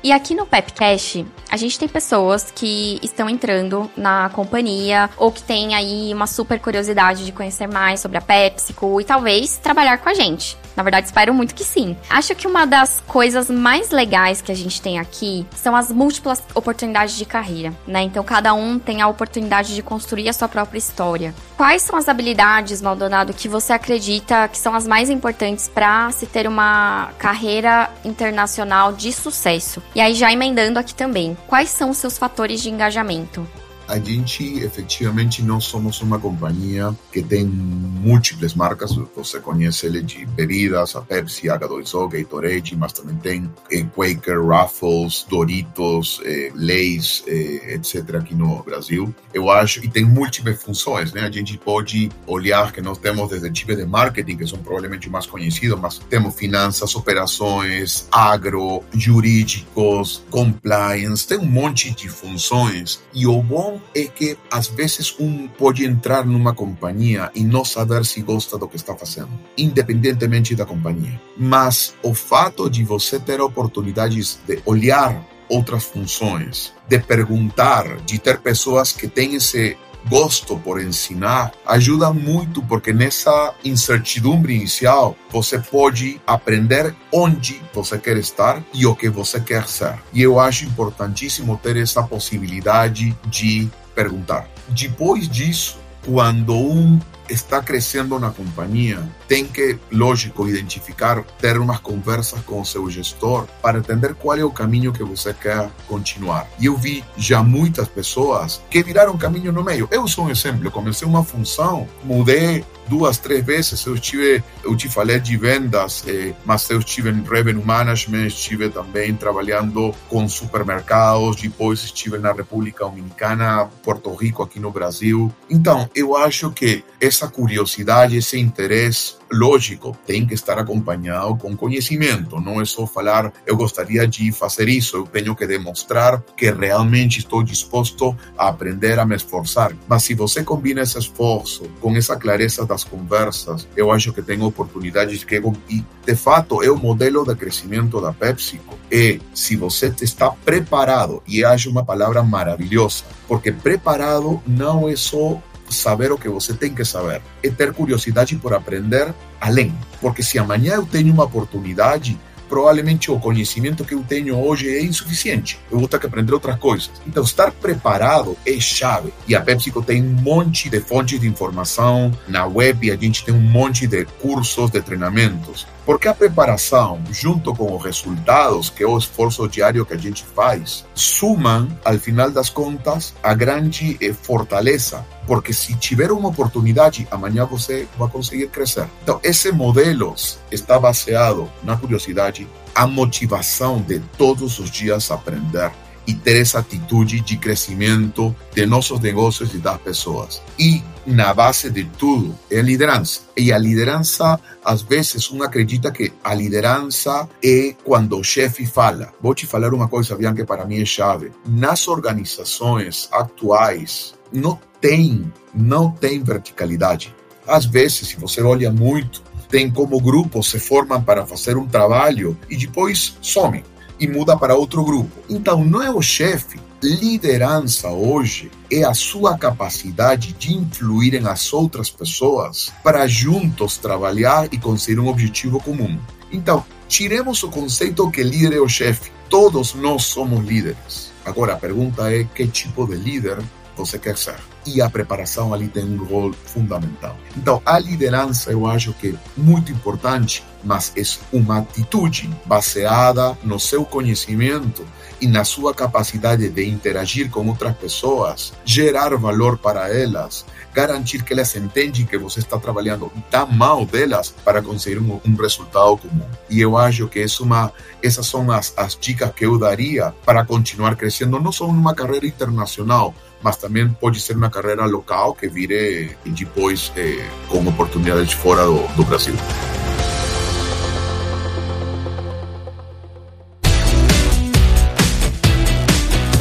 E 0.05 0.11
aqui 0.11 0.35
no 0.35 0.45
Pepcast, 0.45 1.25
a 1.49 1.57
gente 1.57 1.79
tem 1.79 1.87
pessoas 1.87 2.51
que 2.51 2.99
estão 3.01 3.27
entrando 3.27 3.89
na 3.97 4.29
companhia 4.29 5.09
ou 5.17 5.31
que 5.31 5.41
têm 5.41 5.73
aí 5.73 6.13
uma 6.13 6.27
super 6.27 6.59
curiosidade 6.59 7.25
de 7.25 7.31
conhecer 7.31 7.65
mais 7.65 8.01
sobre 8.01 8.19
a 8.19 8.21
PepsiCo 8.21 9.01
e 9.01 9.03
talvez 9.03 9.57
trabalhar 9.57 9.97
com 9.97 10.07
a 10.07 10.13
gente. 10.13 10.55
Na 10.75 10.83
verdade, 10.83 11.07
espero 11.07 11.33
muito 11.33 11.55
que 11.55 11.63
sim. 11.63 11.95
Acho 12.09 12.35
que 12.35 12.47
uma 12.47 12.65
das 12.65 13.01
coisas 13.07 13.49
mais 13.49 13.91
legais 13.91 14.41
que 14.41 14.51
a 14.51 14.55
gente 14.55 14.81
tem 14.81 14.99
aqui 14.99 15.45
são 15.55 15.75
as 15.75 15.91
múltiplas 15.91 16.43
oportunidades 16.53 17.15
de 17.15 17.25
carreira, 17.25 17.73
né? 17.87 18.01
Então, 18.01 18.23
cada 18.23 18.53
um 18.53 18.77
tem 18.77 19.01
a 19.01 19.07
oportunidade 19.07 19.73
de 19.73 19.81
construir 19.81 20.27
a 20.29 20.33
sua 20.33 20.47
própria 20.47 20.77
história. 20.77 21.33
Quais 21.55 21.81
são 21.81 21.97
as 21.97 22.09
habilidades, 22.09 22.81
Maldonado, 22.81 23.33
que 23.33 23.47
você 23.47 23.73
acredita 23.73 24.47
que 24.47 24.57
são 24.57 24.75
as 24.75 24.85
mais 24.87 25.09
importantes 25.09 25.67
para 25.67 26.11
se 26.11 26.25
ter 26.25 26.47
uma 26.47 27.09
carreira 27.17 27.89
internacional 28.03 28.91
de 28.91 29.11
sucesso? 29.13 29.81
E 29.93 30.01
aí, 30.01 30.13
já 30.13 30.31
emendando 30.31 30.79
aqui 30.79 30.93
também, 30.93 31.37
quais 31.47 31.69
são 31.69 31.89
os 31.89 31.97
seus 31.97 32.17
fatores 32.17 32.61
de 32.61 32.69
engajamento? 32.69 33.47
A 33.87 33.99
gente 33.99 34.59
efectivamente 34.59 35.43
não 35.43 35.59
somos 35.61 36.01
uma 36.01 36.19
companhia 36.19 36.95
que 37.11 37.21
tem 37.21 37.45
múltiplas 37.45 38.53
marcas. 38.53 38.95
Você 39.15 39.39
conhece 39.39 39.85
ele 39.85 40.01
de 40.01 40.25
bebidas, 40.25 40.95
a 40.95 41.01
Pepsi, 41.01 41.47
H2O, 41.47 42.09
Gatorade, 42.09 42.75
mas 42.75 42.93
também 42.93 43.15
tem 43.17 43.51
eh, 43.71 43.85
Quaker, 43.95 44.41
Ruffles, 44.41 45.25
Doritos, 45.29 46.21
eh, 46.23 46.51
Lay's, 46.55 47.23
eh, 47.27 47.75
etc. 47.75 48.15
aqui 48.15 48.35
no 48.35 48.63
Brasil. 48.63 49.13
Eu 49.33 49.49
acho, 49.49 49.83
e 49.83 49.89
tem 49.89 50.03
múltiplas 50.03 50.61
funções, 50.61 51.13
né? 51.13 51.21
A 51.21 51.31
gente 51.31 51.57
pode 51.57 52.09
olhar 52.25 52.71
que 52.71 52.81
nós 52.81 52.97
temos 52.97 53.29
desde 53.29 53.51
tipos 53.51 53.77
de 53.77 53.85
marketing, 53.85 54.37
que 54.37 54.47
são 54.47 54.59
provavelmente 54.59 55.09
mais 55.09 55.25
conhecidos, 55.25 55.79
mas 55.79 55.99
temos 55.99 56.35
finanças, 56.35 56.95
operações, 56.95 58.07
agro, 58.11 58.83
jurídicos, 58.93 60.23
compliance, 60.29 61.27
tem 61.27 61.37
um 61.37 61.45
monte 61.45 61.91
de 61.91 62.09
funções. 62.09 63.01
E 63.13 63.27
o 63.27 63.41
bom 63.41 63.74
é 63.93 64.05
que 64.05 64.37
às 64.51 64.67
vezes 64.67 65.15
um 65.19 65.47
pode 65.47 65.85
entrar 65.85 66.25
numa 66.25 66.53
companhia 66.53 67.31
e 67.33 67.43
não 67.43 67.63
saber 67.63 68.05
se 68.05 68.21
gosta 68.21 68.57
do 68.57 68.67
que 68.67 68.75
está 68.75 68.95
fazendo, 68.95 69.29
independentemente 69.57 70.55
da 70.55 70.65
companhia. 70.65 71.19
Mas 71.37 71.95
o 72.03 72.13
fato 72.13 72.69
de 72.69 72.83
você 72.83 73.19
ter 73.19 73.41
oportunidades 73.41 74.39
de 74.47 74.61
olhar 74.65 75.25
outras 75.49 75.83
funções, 75.83 76.73
de 76.87 76.99
perguntar, 76.99 77.97
de 77.97 78.19
ter 78.19 78.39
pessoas 78.39 78.91
que 78.91 79.07
têm 79.07 79.35
esse 79.35 79.77
gosto 80.07 80.57
por 80.57 80.81
ensinar 80.81 81.51
ajuda 81.65 82.13
muito 82.13 82.61
porque 82.63 82.93
nessa 82.93 83.53
incertidumbre 83.63 84.55
inicial 84.55 85.15
você 85.31 85.59
pode 85.59 86.21
aprender 86.25 86.95
onde 87.11 87.61
você 87.73 87.97
quer 87.97 88.17
estar 88.17 88.63
e 88.73 88.85
o 88.85 88.95
que 88.95 89.09
você 89.09 89.39
quer 89.39 89.67
ser. 89.67 89.95
E 90.13 90.21
eu 90.21 90.39
acho 90.39 90.65
importantíssimo 90.65 91.57
ter 91.57 91.77
essa 91.77 92.03
possibilidade 92.03 93.15
de 93.25 93.69
perguntar. 93.93 94.47
Depois 94.69 95.27
disso, 95.27 95.77
quando 96.05 96.55
um 96.55 96.99
está 97.29 97.61
crescendo 97.61 98.19
na 98.19 98.29
companhia, 98.29 99.01
tem 99.27 99.45
que, 99.45 99.77
lógico, 99.91 100.47
identificar, 100.47 101.23
ter 101.39 101.57
umas 101.57 101.79
conversas 101.79 102.41
com 102.41 102.61
o 102.61 102.65
seu 102.65 102.89
gestor 102.89 103.47
para 103.61 103.79
entender 103.79 104.13
qual 104.15 104.37
é 104.37 104.43
o 104.43 104.51
caminho 104.51 104.93
que 104.93 105.03
você 105.03 105.33
quer 105.33 105.69
continuar. 105.87 106.47
E 106.59 106.65
eu 106.65 106.77
vi 106.77 107.03
já 107.17 107.43
muitas 107.43 107.87
pessoas 107.87 108.61
que 108.69 108.83
viraram 108.83 109.17
caminho 109.17 109.51
no 109.51 109.63
meio. 109.63 109.87
Eu 109.91 110.07
sou 110.07 110.25
um 110.25 110.29
exemplo, 110.29 110.69
comecei 110.71 111.07
uma 111.07 111.23
função, 111.23 111.87
mudei 112.03 112.63
duas, 112.87 113.17
três 113.17 113.43
vezes. 113.43 113.85
Eu 113.85 113.95
estive, 113.95 114.43
eu 114.63 114.75
te 114.75 114.89
falei 114.89 115.19
de 115.19 115.37
vendas, 115.37 116.03
eh, 116.07 116.33
mas 116.45 116.69
eu 116.69 116.79
estive 116.79 117.09
em 117.09 117.23
revenue 117.23 117.63
management, 117.63 118.27
estive 118.27 118.69
também 118.69 119.15
trabalhando 119.15 119.93
com 120.09 120.27
supermercados, 120.27 121.41
depois 121.41 121.83
estive 121.83 122.17
na 122.17 122.31
República 122.31 122.85
Dominicana, 122.85 123.69
Porto 123.83 124.13
Rico, 124.13 124.43
aqui 124.43 124.59
no 124.59 124.71
Brasil. 124.71 125.33
Então, 125.49 125.89
eu 125.95 126.15
acho 126.15 126.51
que 126.51 126.83
essa 126.99 127.27
curiosidade, 127.27 128.17
esse 128.17 128.39
interesse 128.39 129.15
lógico, 129.35 129.95
tem 130.05 130.25
que 130.25 130.33
estar 130.33 130.57
acompanhado 130.57 131.35
com 131.37 131.55
conhecimento. 131.55 132.39
Não 132.39 132.61
é 132.61 132.65
só 132.65 132.87
falar, 132.87 133.31
eu 133.45 133.55
gostaria 133.55 134.07
de 134.07 134.31
fazer 134.31 134.69
isso, 134.69 134.97
eu 134.97 135.03
tenho 135.03 135.35
que 135.35 135.45
demonstrar 135.45 136.21
que 136.35 136.49
realmente 136.51 137.19
estou 137.19 137.43
disposto 137.43 138.15
a 138.37 138.47
aprender, 138.47 138.97
a 138.97 139.05
me 139.05 139.15
esforçar. 139.15 139.75
Mas 139.87 140.03
se 140.03 140.13
você 140.13 140.43
combina 140.43 140.81
esse 140.81 140.97
esforço 140.97 141.63
com 141.81 141.95
essa 141.95 142.15
clareza 142.15 142.65
das 142.65 142.83
conversas, 142.83 143.67
eu 143.75 143.91
acho 143.91 144.13
que 144.13 144.21
tem 144.21 144.41
oportunidades 144.41 145.23
que, 145.23 145.41
e 145.69 145.83
de 146.05 146.15
fato, 146.15 146.63
é 146.63 146.69
o 146.69 146.77
modelo 146.77 147.25
de 147.25 147.35
crescimento 147.35 147.99
da 147.99 148.13
PepsiCo. 148.13 148.77
E 148.91 149.19
se 149.33 149.55
você 149.55 149.93
está 150.01 150.29
preparado, 150.29 151.21
e 151.27 151.43
acho 151.43 151.69
uma 151.69 151.83
palavra 151.83 152.23
maravilhosa, 152.23 153.03
porque 153.27 153.51
preparado 153.51 154.41
não 154.45 154.87
é 154.87 154.95
só 154.95 155.41
saber 155.75 156.11
o 156.11 156.17
que 156.17 156.29
você 156.29 156.53
tem 156.53 156.73
que 156.73 156.85
saber, 156.85 157.21
é 157.43 157.49
ter 157.49 157.73
curiosidade 157.73 158.35
por 158.37 158.53
aprender 158.53 159.13
além. 159.39 159.73
Porque 160.01 160.23
se 160.23 160.39
amanhã 160.39 160.75
eu 160.75 160.85
tenho 160.85 161.13
uma 161.13 161.25
oportunidade, 161.25 162.17
provavelmente 162.47 163.11
o 163.11 163.19
conhecimento 163.19 163.83
que 163.83 163.93
eu 163.93 164.03
tenho 164.03 164.37
hoje 164.37 164.69
é 164.69 164.81
insuficiente. 164.81 165.59
Eu 165.71 165.79
vou 165.79 165.87
ter 165.87 165.99
que 165.99 166.05
aprender 166.05 166.33
outras 166.33 166.57
coisas. 166.57 166.91
Então, 167.05 167.23
estar 167.23 167.51
preparado 167.51 168.37
é 168.45 168.59
chave. 168.59 169.13
E 169.27 169.35
a 169.35 169.41
PepsiCo 169.41 169.81
tem 169.81 170.01
um 170.01 170.21
monte 170.21 170.69
de 170.69 170.79
fontes 170.79 171.19
de 171.19 171.27
informação 171.27 172.11
na 172.27 172.45
web, 172.45 172.91
a 172.91 172.95
gente 172.95 173.25
tem 173.25 173.33
um 173.33 173.39
monte 173.39 173.87
de 173.87 174.05
cursos, 174.05 174.71
de 174.71 174.81
treinamentos. 174.81 175.67
Porque 175.85 176.07
a 176.07 176.13
preparação, 176.13 176.99
junto 177.11 177.53
com 177.53 177.75
os 177.75 177.83
resultados, 177.83 178.69
que 178.69 178.83
é 178.83 178.87
o 178.87 178.97
esforço 178.97 179.47
diário 179.47 179.85
que 179.85 179.93
a 179.93 179.97
gente 179.97 180.23
faz, 180.23 180.83
sumam, 180.95 181.67
ao 181.85 181.99
final 181.99 182.31
das 182.31 182.49
contas, 182.49 183.13
a 183.21 183.33
grande 183.35 183.97
eh, 184.01 184.11
fortaleza. 184.11 185.05
Porque 185.27 185.53
se 185.53 185.75
tiver 185.75 186.11
uma 186.11 186.29
oportunidade, 186.29 187.07
amanhã 187.11 187.45
você 187.45 187.87
vai 187.97 188.09
conseguir 188.09 188.47
crescer. 188.47 188.87
Então, 189.03 189.19
esse 189.23 189.51
modelo 189.51 190.15
está 190.51 190.79
baseado 190.79 191.49
na 191.63 191.77
curiosidade, 191.77 192.47
a 192.73 192.87
motivação 192.87 193.79
de 193.79 193.99
todos 194.17 194.59
os 194.59 194.71
dias 194.71 195.11
aprender 195.11 195.71
e 196.07 196.13
ter 196.13 196.39
essa 196.39 196.59
atitude 196.59 197.19
de 197.19 197.37
crescimento 197.37 198.35
de 198.53 198.65
nossos 198.65 198.99
negócios 198.99 199.53
e 199.53 199.57
das 199.57 199.79
pessoas. 199.81 200.41
E 200.57 200.83
na 201.05 201.33
base 201.33 201.69
de 201.69 201.83
tudo 201.83 202.35
é 202.49 202.61
liderança. 202.61 203.21
E 203.37 203.51
a 203.51 203.57
liderança, 203.57 204.39
às 204.63 204.81
vezes, 204.81 205.29
um 205.31 205.43
acredita 205.43 205.91
que 205.91 206.11
a 206.23 206.33
liderança 206.33 207.29
é 207.43 207.75
quando 207.83 208.17
o 208.17 208.23
chefe 208.23 208.65
fala. 208.65 209.13
Vou 209.21 209.35
te 209.35 209.45
falar 209.45 209.73
uma 209.73 209.87
coisa, 209.87 210.15
Bianca, 210.15 210.41
que 210.41 210.47
para 210.47 210.65
mim 210.65 210.81
é 210.81 210.85
chave. 210.85 211.31
Nas 211.45 211.87
organizações 211.87 213.07
atuais, 213.11 214.15
não 214.31 214.59
tem, 214.81 215.31
não 215.53 215.91
tem 215.91 216.21
verticalidade. 216.23 217.15
Às 217.47 217.65
vezes, 217.65 218.07
se 218.09 218.15
você 218.17 218.41
olha 218.41 218.71
muito, 218.71 219.21
tem 219.49 219.69
como 219.69 220.01
grupos 220.01 220.49
se 220.49 220.59
formam 220.59 221.01
para 221.01 221.25
fazer 221.25 221.55
um 221.57 221.67
trabalho 221.67 222.37
e 222.49 222.57
depois 222.57 223.17
somem 223.21 223.63
e 223.99 224.07
muda 224.07 224.35
para 224.35 224.55
outro 224.55 224.83
grupo. 224.83 225.11
Então, 225.29 225.63
não 225.63 225.81
é 225.81 225.89
o 225.89 226.01
chefe. 226.01 226.59
Liderança 226.85 227.89
hoje 227.89 228.51
é 228.71 228.83
a 228.83 228.93
sua 228.93 229.35
capacidade 229.35 230.33
de 230.33 230.53
influir 230.53 231.19
nas 231.19 231.51
outras 231.51 231.89
pessoas 231.89 232.71
para 232.83 233.07
juntos 233.07 233.75
trabalhar 233.77 234.47
e 234.53 234.59
conseguir 234.59 234.99
um 234.99 235.07
objetivo 235.07 235.59
comum. 235.59 235.97
Então, 236.31 236.63
tiremos 236.87 237.41
o 237.41 237.49
conceito 237.49 238.11
que 238.11 238.21
líder 238.21 238.57
é 238.57 238.59
o 238.59 238.69
chefe. 238.69 239.11
Todos 239.31 239.73
nós 239.73 240.03
somos 240.03 240.45
líderes. 240.45 241.11
Agora, 241.25 241.53
a 241.53 241.57
pergunta 241.57 242.13
é 242.13 242.23
que 242.23 242.45
tipo 242.45 242.85
de 242.85 242.97
líder 242.97 243.39
você 243.75 243.99
quer 243.99 244.17
ser. 244.17 244.35
E 244.65 244.81
a 244.81 244.89
preparação 244.89 245.53
ali 245.53 245.67
tem 245.67 245.83
um 245.83 246.03
rol 246.03 246.33
fundamental. 246.33 247.15
Então, 247.37 247.61
a 247.65 247.77
liderança 247.77 248.51
eu 248.51 248.65
acho 248.65 248.93
que 248.93 249.09
é 249.09 249.15
muito 249.37 249.71
importante, 249.71 250.43
mas 250.63 250.91
é 250.97 251.03
uma 251.35 251.59
atitude 251.59 252.29
baseada 252.45 253.37
no 253.43 253.59
seu 253.59 253.85
conhecimento 253.85 254.85
e 255.21 255.27
na 255.27 255.43
sua 255.43 255.73
capacidade 255.73 256.49
de 256.49 256.67
interagir 256.67 257.29
com 257.29 257.47
outras 257.47 257.75
pessoas, 257.77 258.53
gerar 258.65 259.15
valor 259.15 259.57
para 259.57 259.89
elas, 259.93 260.45
garantir 260.73 261.23
que 261.23 261.33
elas 261.33 261.55
entendem 261.55 262.05
que 262.05 262.17
você 262.17 262.39
está 262.39 262.59
trabalhando 262.59 263.11
da 263.31 263.45
mão 263.45 263.85
delas 263.85 264.33
para 264.43 264.61
conseguir 264.61 264.99
um, 264.99 265.21
um 265.25 265.35
resultado 265.35 265.97
comum. 265.97 266.27
E 266.49 266.59
eu 266.59 266.75
acho 266.75 267.07
que 267.07 267.19
é 267.19 267.25
uma, 267.39 267.71
essas 268.03 268.27
são 268.27 268.51
as, 268.51 268.73
as 268.75 268.97
dicas 268.99 269.31
que 269.33 269.45
eu 269.45 269.57
daria 269.57 270.13
para 270.25 270.43
continuar 270.43 270.95
crescendo, 270.95 271.39
não 271.39 271.51
só 271.51 271.67
numa 271.67 271.95
carreira 271.95 272.27
internacional, 272.27 273.13
mas 273.41 273.57
também 273.57 273.87
pode 273.89 274.19
ser 274.19 274.35
uma 274.35 274.49
carreira 274.49 274.85
local 274.85 275.33
que 275.35 275.47
vire 275.47 276.15
depois 276.25 276.91
eh, 276.95 277.27
com 277.47 277.59
oportunidades 277.67 278.33
fora 278.33 278.65
do, 278.65 278.87
do 278.95 279.03
Brasil. 279.03 279.35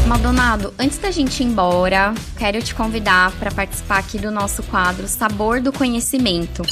Maldonado, 0.06 0.72
antes 0.78 0.98
da 0.98 1.10
gente 1.10 1.42
ir 1.42 1.46
embora, 1.46 2.14
quero 2.38 2.62
te 2.62 2.74
convidar 2.74 3.32
para 3.32 3.50
participar 3.50 3.98
aqui 3.98 4.18
do 4.18 4.30
nosso 4.30 4.62
quadro 4.62 5.08
Sabor 5.08 5.60
do 5.60 5.72
Conhecimento. 5.72 6.62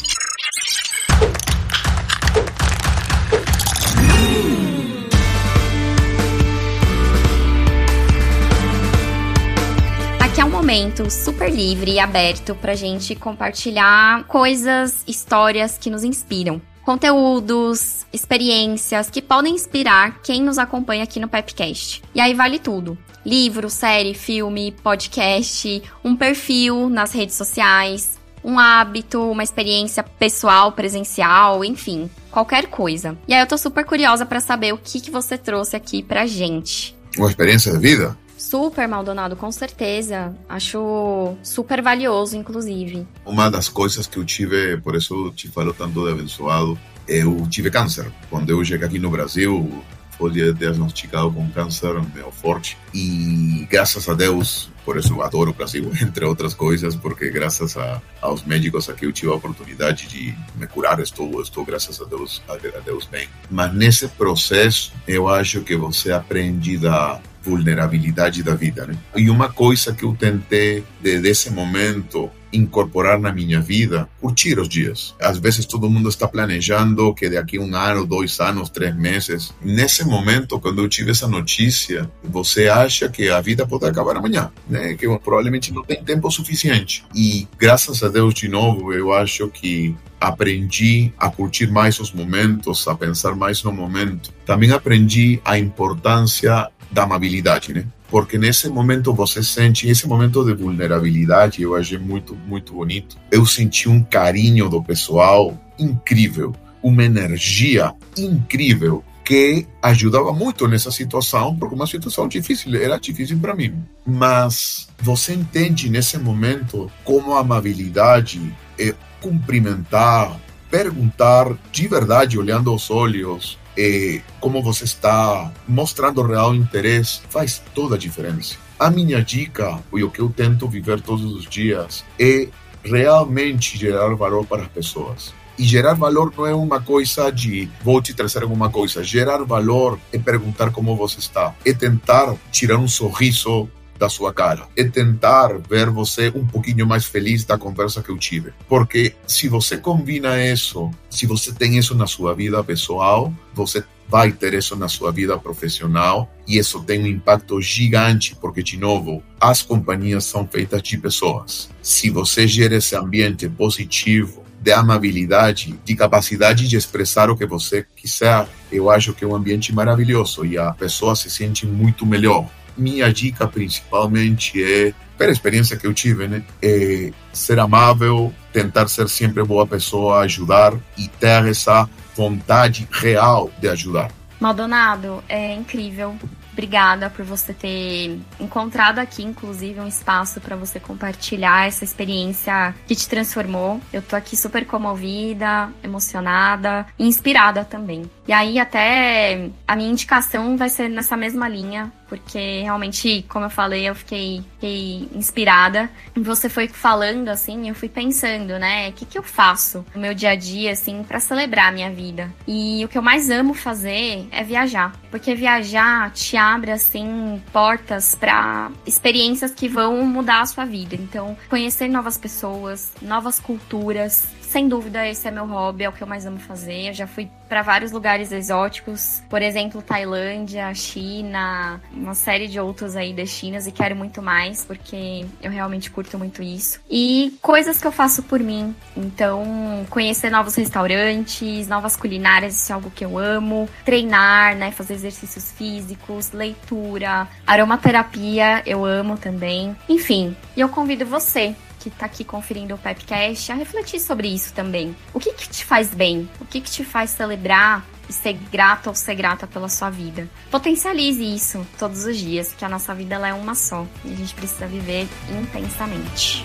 Momento 10.62 11.10
super 11.10 11.52
livre 11.52 11.90
e 11.90 11.98
aberto 11.98 12.54
para 12.54 12.76
gente 12.76 13.16
compartilhar 13.16 14.22
coisas, 14.28 15.02
histórias 15.08 15.76
que 15.76 15.90
nos 15.90 16.04
inspiram 16.04 16.62
conteúdos, 16.84 18.06
experiências 18.12 19.10
que 19.10 19.20
podem 19.20 19.56
inspirar 19.56 20.20
quem 20.22 20.40
nos 20.40 20.58
acompanha 20.58 21.02
aqui 21.02 21.18
no 21.18 21.26
Pepcast. 21.26 22.00
E 22.14 22.20
aí 22.20 22.32
vale 22.32 22.60
tudo: 22.60 22.96
livro, 23.26 23.68
série, 23.68 24.14
filme, 24.14 24.70
podcast, 24.70 25.82
um 26.04 26.14
perfil 26.14 26.88
nas 26.88 27.12
redes 27.12 27.34
sociais, 27.34 28.20
um 28.44 28.56
hábito, 28.56 29.20
uma 29.20 29.42
experiência 29.42 30.04
pessoal, 30.04 30.70
presencial, 30.70 31.64
enfim, 31.64 32.08
qualquer 32.30 32.68
coisa. 32.68 33.18
E 33.26 33.34
aí 33.34 33.40
eu 33.40 33.48
tô 33.48 33.58
super 33.58 33.84
curiosa 33.84 34.24
para 34.24 34.38
saber 34.38 34.72
o 34.72 34.78
que, 34.78 35.00
que 35.00 35.10
você 35.10 35.36
trouxe 35.36 35.74
aqui 35.74 36.04
pra 36.04 36.24
gente. 36.24 36.96
Uma 37.18 37.28
experiência 37.28 37.72
de 37.72 37.78
vida? 37.78 38.16
Super, 38.42 38.88
Maldonado, 38.88 39.36
com 39.36 39.52
certeza. 39.52 40.34
Acho 40.48 41.36
super 41.44 41.80
valioso, 41.80 42.36
inclusive. 42.36 43.06
Uma 43.24 43.48
das 43.48 43.68
coisas 43.68 44.08
que 44.08 44.18
eu 44.18 44.24
tive, 44.24 44.76
por 44.78 44.96
isso 44.96 45.30
te 45.30 45.46
falo 45.46 45.72
tanto 45.72 46.04
de 46.04 46.10
abençoado, 46.10 46.76
eu 47.06 47.46
tive 47.48 47.70
câncer. 47.70 48.10
Quando 48.28 48.50
eu 48.50 48.64
cheguei 48.64 48.88
aqui 48.88 48.98
no 48.98 49.10
Brasil, 49.10 49.84
foi 50.18 50.32
diagnosticado 50.32 51.30
com 51.30 51.48
câncer 51.50 51.94
meio 52.12 52.32
forte. 52.32 52.76
E 52.92 53.64
graças 53.70 54.08
a 54.08 54.14
Deus, 54.14 54.68
por 54.84 54.96
isso 54.96 55.22
adoro 55.22 55.52
o 55.52 55.54
Brasil, 55.54 55.92
entre 56.02 56.24
outras 56.24 56.52
coisas, 56.52 56.96
porque 56.96 57.30
graças 57.30 57.76
a, 57.76 58.02
aos 58.20 58.44
médicos 58.44 58.90
aqui 58.90 59.06
eu 59.06 59.12
tive 59.12 59.30
a 59.30 59.36
oportunidade 59.36 60.08
de 60.08 60.34
me 60.56 60.66
curar. 60.66 60.98
Estou, 60.98 61.40
estou 61.40 61.64
graças 61.64 62.02
a 62.02 62.04
Deus, 62.06 62.42
a 62.48 62.56
Deus 62.80 63.06
bem. 63.06 63.28
Mas 63.48 63.72
nesse 63.72 64.08
processo, 64.08 64.92
eu 65.06 65.28
acho 65.28 65.60
que 65.60 65.76
você 65.76 66.10
aprende 66.10 66.76
da 66.76 67.20
vulnerabilidade 67.42 68.42
da 68.42 68.54
vida, 68.54 68.86
né? 68.86 68.96
E 69.16 69.28
uma 69.30 69.48
coisa 69.48 69.92
que 69.92 70.04
eu 70.04 70.14
tentei 70.14 70.84
desde 71.00 71.28
esse 71.28 71.50
momento 71.50 72.30
incorporar 72.52 73.18
na 73.18 73.32
minha 73.32 73.60
vida, 73.60 74.08
curtir 74.20 74.58
os 74.58 74.68
dias. 74.68 75.14
Às 75.20 75.38
vezes 75.38 75.64
todo 75.64 75.88
mundo 75.88 76.08
está 76.08 76.28
planejando 76.28 77.14
que 77.14 77.30
daqui 77.30 77.58
um 77.58 77.74
ano, 77.74 78.06
dois 78.06 78.38
anos, 78.40 78.68
três 78.68 78.94
meses. 78.94 79.54
Nesse 79.62 80.04
momento, 80.04 80.60
quando 80.60 80.82
eu 80.82 80.88
tive 80.88 81.12
essa 81.12 81.26
notícia, 81.26 82.10
você 82.22 82.68
acha 82.68 83.08
que 83.08 83.30
a 83.30 83.40
vida 83.40 83.66
pode 83.66 83.86
acabar 83.86 84.16
amanhã, 84.16 84.50
né? 84.68 84.94
Que 84.94 85.06
provavelmente 85.18 85.72
não 85.72 85.82
tem 85.82 86.02
tempo 86.04 86.30
suficiente. 86.30 87.04
E 87.14 87.48
graças 87.58 88.02
a 88.02 88.08
Deus, 88.08 88.34
de 88.34 88.48
novo, 88.48 88.92
eu 88.92 89.12
acho 89.12 89.48
que 89.48 89.96
aprendi 90.20 91.12
a 91.18 91.28
curtir 91.28 91.66
mais 91.66 91.98
os 91.98 92.12
momentos, 92.12 92.86
a 92.86 92.94
pensar 92.94 93.34
mais 93.34 93.62
no 93.64 93.72
momento. 93.72 94.32
Também 94.46 94.70
aprendi 94.70 95.40
a 95.44 95.58
importância 95.58 96.68
da 96.92 97.04
amabilidade, 97.04 97.72
né? 97.72 97.86
Porque 98.08 98.36
nesse 98.36 98.68
momento 98.68 99.14
você 99.14 99.42
sente, 99.42 99.88
esse 99.88 100.06
momento 100.06 100.44
de 100.44 100.52
vulnerabilidade, 100.52 101.62
eu 101.62 101.74
achei 101.74 101.98
muito, 101.98 102.36
muito 102.46 102.74
bonito. 102.74 103.16
Eu 103.30 103.46
senti 103.46 103.88
um 103.88 104.02
carinho 104.04 104.68
do 104.68 104.82
pessoal 104.82 105.58
incrível, 105.78 106.54
uma 106.82 107.02
energia 107.02 107.94
incrível 108.16 109.02
que 109.24 109.66
ajudava 109.80 110.32
muito 110.32 110.68
nessa 110.68 110.90
situação, 110.90 111.56
porque 111.56 111.74
uma 111.74 111.86
situação 111.86 112.28
difícil, 112.28 112.74
era 112.76 112.98
difícil 112.98 113.38
para 113.38 113.54
mim. 113.54 113.82
Mas 114.04 114.88
você 115.00 115.32
entende 115.32 115.88
nesse 115.88 116.18
momento 116.18 116.90
como 117.04 117.34
a 117.34 117.40
amabilidade 117.40 118.54
é 118.78 118.94
cumprimentar, 119.20 120.38
perguntar 120.70 121.56
de 121.70 121.88
verdade, 121.88 122.38
olhando 122.38 122.68
aos 122.68 122.90
olhos, 122.90 123.58
é, 123.76 124.20
como 124.40 124.62
você 124.62 124.84
está 124.84 125.52
mostrando 125.66 126.22
real 126.22 126.54
interesse, 126.54 127.20
faz 127.28 127.62
toda 127.74 127.94
a 127.94 127.98
diferença. 127.98 128.56
A 128.78 128.90
minha 128.90 129.22
dica, 129.22 129.78
e 129.92 130.02
o 130.02 130.10
que 130.10 130.20
eu 130.20 130.28
tento 130.28 130.68
viver 130.68 131.00
todos 131.00 131.24
os 131.24 131.48
dias, 131.48 132.04
é 132.18 132.48
realmente 132.82 133.78
gerar 133.78 134.14
valor 134.14 134.46
para 134.46 134.62
as 134.62 134.68
pessoas. 134.68 135.32
E 135.58 135.64
gerar 135.64 135.94
valor 135.94 136.32
não 136.36 136.46
é 136.46 136.54
uma 136.54 136.80
coisa 136.80 137.30
de 137.30 137.68
vou 137.84 138.00
te 138.00 138.14
trazer 138.14 138.42
alguma 138.42 138.70
coisa. 138.70 139.04
Gerar 139.04 139.44
valor 139.44 139.98
é 140.12 140.18
perguntar 140.18 140.70
como 140.70 140.96
você 140.96 141.18
está, 141.18 141.54
é 141.64 141.72
tentar 141.72 142.34
tirar 142.50 142.78
um 142.78 142.88
sorriso 142.88 143.68
da 144.02 144.08
sua 144.08 144.34
cara. 144.34 144.66
É 144.76 144.82
tentar 144.82 145.58
ver 145.58 145.88
você 145.88 146.32
um 146.34 146.44
pouquinho 146.44 146.84
mais 146.84 147.04
feliz 147.04 147.44
da 147.44 147.56
conversa 147.56 148.02
que 148.02 148.10
eu 148.10 148.18
tive. 148.18 148.52
Porque 148.68 149.14
se 149.28 149.48
você 149.48 149.78
combina 149.78 150.44
isso, 150.44 150.90
se 151.08 151.24
você 151.24 151.52
tem 151.52 151.78
isso 151.78 151.94
na 151.94 152.08
sua 152.08 152.34
vida 152.34 152.62
pessoal, 152.64 153.32
você 153.54 153.84
vai 154.08 154.32
ter 154.32 154.54
isso 154.54 154.74
na 154.74 154.88
sua 154.88 155.12
vida 155.12 155.38
profissional 155.38 156.28
e 156.48 156.58
isso 156.58 156.82
tem 156.82 157.00
um 157.00 157.06
impacto 157.06 157.62
gigante, 157.62 158.36
porque, 158.40 158.60
de 158.60 158.76
novo, 158.76 159.22
as 159.40 159.62
companhias 159.62 160.24
são 160.24 160.46
feitas 160.48 160.82
de 160.82 160.98
pessoas. 160.98 161.70
Se 161.80 162.10
você 162.10 162.48
gera 162.48 162.74
esse 162.74 162.96
ambiente 162.96 163.48
positivo, 163.48 164.42
de 164.60 164.72
amabilidade, 164.72 165.78
de 165.84 165.94
capacidade 165.94 166.68
de 166.68 166.76
expressar 166.76 167.30
o 167.30 167.36
que 167.36 167.46
você 167.46 167.86
quiser, 167.96 168.46
eu 168.70 168.90
acho 168.90 169.12
que 169.12 169.24
é 169.24 169.26
um 169.26 169.34
ambiente 169.34 169.72
maravilhoso 169.72 170.44
e 170.44 170.56
a 170.58 170.72
pessoa 170.72 171.16
se 171.16 171.28
sente 171.30 171.66
muito 171.66 172.06
melhor 172.06 172.48
minha 172.76 173.12
dica 173.12 173.46
principalmente 173.46 174.62
é, 174.62 174.92
pela 175.16 175.32
experiência 175.32 175.76
que 175.76 175.86
eu 175.86 175.94
tive, 175.94 176.26
né, 176.26 176.42
é 176.60 177.12
ser 177.32 177.58
amável, 177.58 178.32
tentar 178.52 178.88
ser 178.88 179.08
sempre 179.08 179.42
boa 179.44 179.66
pessoa, 179.66 180.20
ajudar 180.20 180.74
e 180.98 181.08
ter 181.08 181.46
essa 181.46 181.88
vontade 182.16 182.88
real 182.90 183.50
de 183.60 183.68
ajudar. 183.68 184.10
Maldonado, 184.40 185.22
é 185.28 185.54
incrível. 185.54 186.16
Obrigada 186.52 187.08
por 187.08 187.24
você 187.24 187.54
ter 187.54 188.18
encontrado 188.38 188.98
aqui, 188.98 189.22
inclusive, 189.22 189.80
um 189.80 189.86
espaço 189.86 190.38
para 190.40 190.54
você 190.54 190.78
compartilhar 190.78 191.66
essa 191.66 191.82
experiência 191.82 192.74
que 192.86 192.94
te 192.94 193.08
transformou. 193.08 193.80
Eu 193.90 194.02
tô 194.02 194.14
aqui 194.14 194.36
super 194.36 194.66
comovida, 194.66 195.70
emocionada 195.82 196.86
e 196.98 197.06
inspirada 197.06 197.64
também. 197.64 198.02
E 198.28 198.32
aí, 198.32 198.58
até 198.58 199.48
a 199.66 199.74
minha 199.74 199.90
indicação 199.90 200.56
vai 200.56 200.68
ser 200.68 200.88
nessa 200.88 201.16
mesma 201.16 201.48
linha 201.48 201.90
porque 202.12 202.60
realmente, 202.60 203.24
como 203.26 203.46
eu 203.46 203.50
falei, 203.50 203.88
eu 203.88 203.94
fiquei, 203.94 204.44
fiquei 204.52 205.08
inspirada. 205.14 205.88
Você 206.14 206.46
foi 206.46 206.68
falando 206.68 207.30
assim, 207.30 207.70
eu 207.70 207.74
fui 207.74 207.88
pensando, 207.88 208.58
né? 208.58 208.90
O 208.90 208.92
que, 208.92 209.06
que 209.06 209.16
eu 209.16 209.22
faço 209.22 209.82
no 209.94 210.00
meu 210.02 210.12
dia 210.12 210.32
a 210.32 210.36
dia, 210.36 210.72
assim, 210.72 211.02
para 211.02 211.18
celebrar 211.18 211.70
a 211.70 211.72
minha 211.72 211.90
vida? 211.90 212.30
E 212.46 212.84
o 212.84 212.88
que 212.88 212.98
eu 212.98 213.02
mais 213.02 213.30
amo 213.30 213.54
fazer 213.54 214.28
é 214.30 214.44
viajar. 214.44 214.92
Porque 215.10 215.34
viajar 215.34 216.10
te 216.10 216.36
abre, 216.36 216.70
assim, 216.70 217.42
portas 217.50 218.14
para 218.14 218.70
experiências 218.86 219.50
que 219.54 219.66
vão 219.66 220.04
mudar 220.04 220.42
a 220.42 220.46
sua 220.46 220.66
vida. 220.66 220.94
Então, 220.94 221.34
conhecer 221.48 221.88
novas 221.88 222.18
pessoas, 222.18 222.92
novas 223.00 223.40
culturas, 223.40 224.28
sem 224.52 224.68
dúvida, 224.68 225.08
esse 225.08 225.26
é 225.26 225.30
meu 225.30 225.46
hobby, 225.46 225.84
é 225.84 225.88
o 225.88 225.92
que 225.92 226.02
eu 226.02 226.06
mais 226.06 226.26
amo 226.26 226.38
fazer. 226.38 226.88
Eu 226.88 226.92
já 226.92 227.06
fui 227.06 227.26
para 227.48 227.62
vários 227.62 227.90
lugares 227.90 228.30
exóticos, 228.30 229.22
por 229.30 229.40
exemplo, 229.40 229.80
Tailândia, 229.80 230.72
China, 230.74 231.80
uma 231.90 232.14
série 232.14 232.46
de 232.48 232.60
outros 232.60 232.94
aí 232.94 233.14
destinos 233.14 233.66
e 233.66 233.72
quero 233.72 233.96
muito 233.96 234.20
mais, 234.20 234.62
porque 234.62 235.24
eu 235.42 235.50
realmente 235.50 235.90
curto 235.90 236.18
muito 236.18 236.42
isso. 236.42 236.80
E 236.90 237.34
coisas 237.40 237.80
que 237.80 237.86
eu 237.86 237.92
faço 237.92 238.22
por 238.24 238.40
mim. 238.40 238.76
Então, 238.94 239.86
conhecer 239.88 240.28
novos 240.28 240.54
restaurantes, 240.54 241.66
novas 241.66 241.96
culinárias, 241.96 242.54
isso 242.54 242.72
é 242.72 242.74
algo 242.74 242.90
que 242.90 243.06
eu 243.06 243.18
amo. 243.18 243.66
Treinar, 243.86 244.54
né, 244.54 244.70
fazer 244.70 244.92
exercícios 244.94 245.50
físicos, 245.52 246.30
leitura, 246.32 247.26
aromaterapia, 247.46 248.62
eu 248.66 248.84
amo 248.84 249.16
também. 249.16 249.74
Enfim, 249.88 250.36
e 250.54 250.60
eu 250.60 250.68
convido 250.68 251.06
você 251.06 251.56
que 251.82 251.88
está 251.88 252.06
aqui 252.06 252.22
conferindo 252.22 252.74
o 252.74 252.78
Pepcast 252.78 253.50
a 253.50 253.56
refletir 253.56 253.98
sobre 253.98 254.28
isso 254.28 254.52
também. 254.52 254.94
O 255.12 255.18
que, 255.18 255.32
que 255.32 255.48
te 255.48 255.64
faz 255.64 255.92
bem? 255.92 256.30
O 256.40 256.44
que, 256.44 256.60
que 256.60 256.70
te 256.70 256.84
faz 256.84 257.10
celebrar 257.10 257.84
e 258.08 258.12
ser 258.12 258.34
grato 258.34 258.86
ou 258.86 258.94
ser 258.94 259.16
grata 259.16 259.48
pela 259.48 259.68
sua 259.68 259.90
vida? 259.90 260.28
Potencialize 260.48 261.22
isso 261.22 261.66
todos 261.78 262.04
os 262.04 262.16
dias, 262.16 262.52
que 262.52 262.64
a 262.64 262.68
nossa 262.68 262.94
vida 262.94 263.16
é 263.26 263.34
uma 263.34 263.56
só 263.56 263.84
e 264.04 264.12
a 264.12 264.16
gente 264.16 264.32
precisa 264.34 264.66
viver 264.66 265.08
intensamente. 265.28 266.44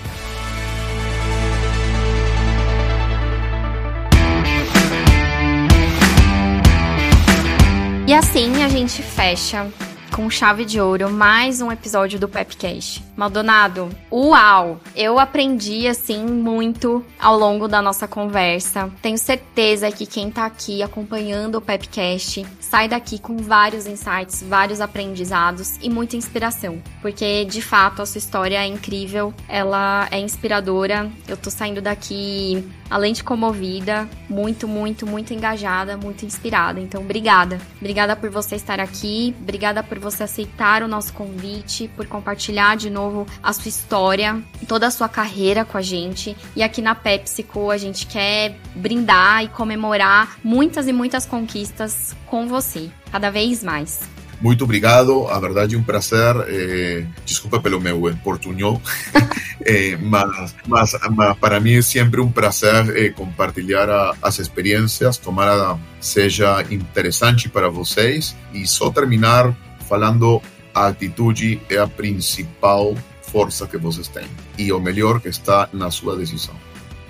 E 8.08 8.12
assim 8.12 8.64
a 8.64 8.68
gente 8.68 9.02
fecha 9.02 9.70
com 10.12 10.28
chave 10.28 10.64
de 10.64 10.80
ouro 10.80 11.10
mais 11.10 11.60
um 11.60 11.70
episódio 11.70 12.18
do 12.18 12.28
Pepcast. 12.28 13.07
Maldonado, 13.18 13.90
uau! 14.12 14.78
Eu 14.94 15.18
aprendi 15.18 15.88
assim 15.88 16.24
muito 16.24 17.04
ao 17.18 17.36
longo 17.36 17.66
da 17.66 17.82
nossa 17.82 18.06
conversa. 18.06 18.92
Tenho 19.02 19.18
certeza 19.18 19.90
que 19.90 20.06
quem 20.06 20.30
tá 20.30 20.46
aqui 20.46 20.84
acompanhando 20.84 21.56
o 21.56 21.60
Pepcast 21.60 22.46
sai 22.60 22.86
daqui 22.86 23.18
com 23.18 23.36
vários 23.38 23.88
insights, 23.88 24.44
vários 24.48 24.80
aprendizados 24.80 25.78
e 25.82 25.90
muita 25.90 26.14
inspiração, 26.14 26.80
porque 27.02 27.44
de 27.44 27.60
fato 27.60 28.02
a 28.02 28.06
sua 28.06 28.18
história 28.18 28.62
é 28.62 28.66
incrível, 28.68 29.34
ela 29.48 30.06
é 30.12 30.20
inspiradora. 30.20 31.10
Eu 31.26 31.36
tô 31.36 31.50
saindo 31.50 31.82
daqui 31.82 32.64
além 32.90 33.12
de 33.12 33.22
comovida, 33.22 34.08
muito, 34.28 34.66
muito, 34.66 35.06
muito 35.06 35.34
engajada, 35.34 35.96
muito 35.96 36.24
inspirada. 36.24 36.80
Então, 36.80 37.02
obrigada. 37.02 37.58
Obrigada 37.78 38.16
por 38.16 38.30
você 38.30 38.56
estar 38.56 38.80
aqui, 38.80 39.34
obrigada 39.40 39.82
por 39.82 39.98
você 39.98 40.22
aceitar 40.22 40.82
o 40.82 40.88
nosso 40.88 41.12
convite, 41.12 41.90
por 41.96 42.06
compartilhar 42.06 42.76
de 42.76 42.88
novo 42.90 43.07
a 43.42 43.52
sua 43.52 43.68
história, 43.68 44.42
toda 44.66 44.86
a 44.86 44.90
sua 44.90 45.08
carreira 45.08 45.64
com 45.64 45.76
a 45.76 45.82
gente. 45.82 46.36
E 46.54 46.62
aqui 46.62 46.82
na 46.82 46.94
PepsiCo 46.94 47.70
a 47.70 47.76
gente 47.76 48.06
quer 48.06 48.58
brindar 48.74 49.44
e 49.44 49.48
comemorar 49.48 50.38
muitas 50.42 50.86
e 50.88 50.92
muitas 50.92 51.26
conquistas 51.26 52.14
com 52.26 52.46
você, 52.46 52.90
cada 53.10 53.30
vez 53.30 53.62
mais. 53.62 54.08
Muito 54.40 54.62
obrigado, 54.62 55.26
a 55.28 55.38
verdade 55.40 55.74
é 55.74 55.78
um 55.78 55.82
prazer. 55.82 56.36
Eh, 56.48 57.04
desculpa 57.24 57.58
pelo 57.58 57.80
meu 57.80 58.00
portunhol, 58.22 58.80
eh, 59.66 59.96
mas, 60.00 60.54
mas, 60.66 60.96
mas, 61.10 61.36
para 61.38 61.58
mim 61.58 61.74
é 61.74 61.82
sempre 61.82 62.20
um 62.20 62.30
prazer 62.30 62.96
eh, 62.96 63.08
compartilhar 63.10 63.90
a, 63.90 64.14
as 64.22 64.38
experiências, 64.38 65.16
tomara 65.16 65.76
seja 66.00 66.64
interessante 66.70 67.48
para 67.48 67.68
vocês. 67.68 68.36
E 68.52 68.64
só 68.64 68.90
terminar 68.90 69.52
falando: 69.88 70.40
a 70.74 70.88
atitude 70.88 71.60
é 71.68 71.78
a 71.78 71.86
principal 71.86 72.94
força 73.22 73.66
que 73.66 73.76
vocês 73.76 74.08
têm 74.08 74.26
e 74.56 74.72
o 74.72 74.80
melhor 74.80 75.20
que 75.20 75.28
está 75.28 75.68
na 75.72 75.90
sua 75.90 76.16
decisão. 76.16 76.54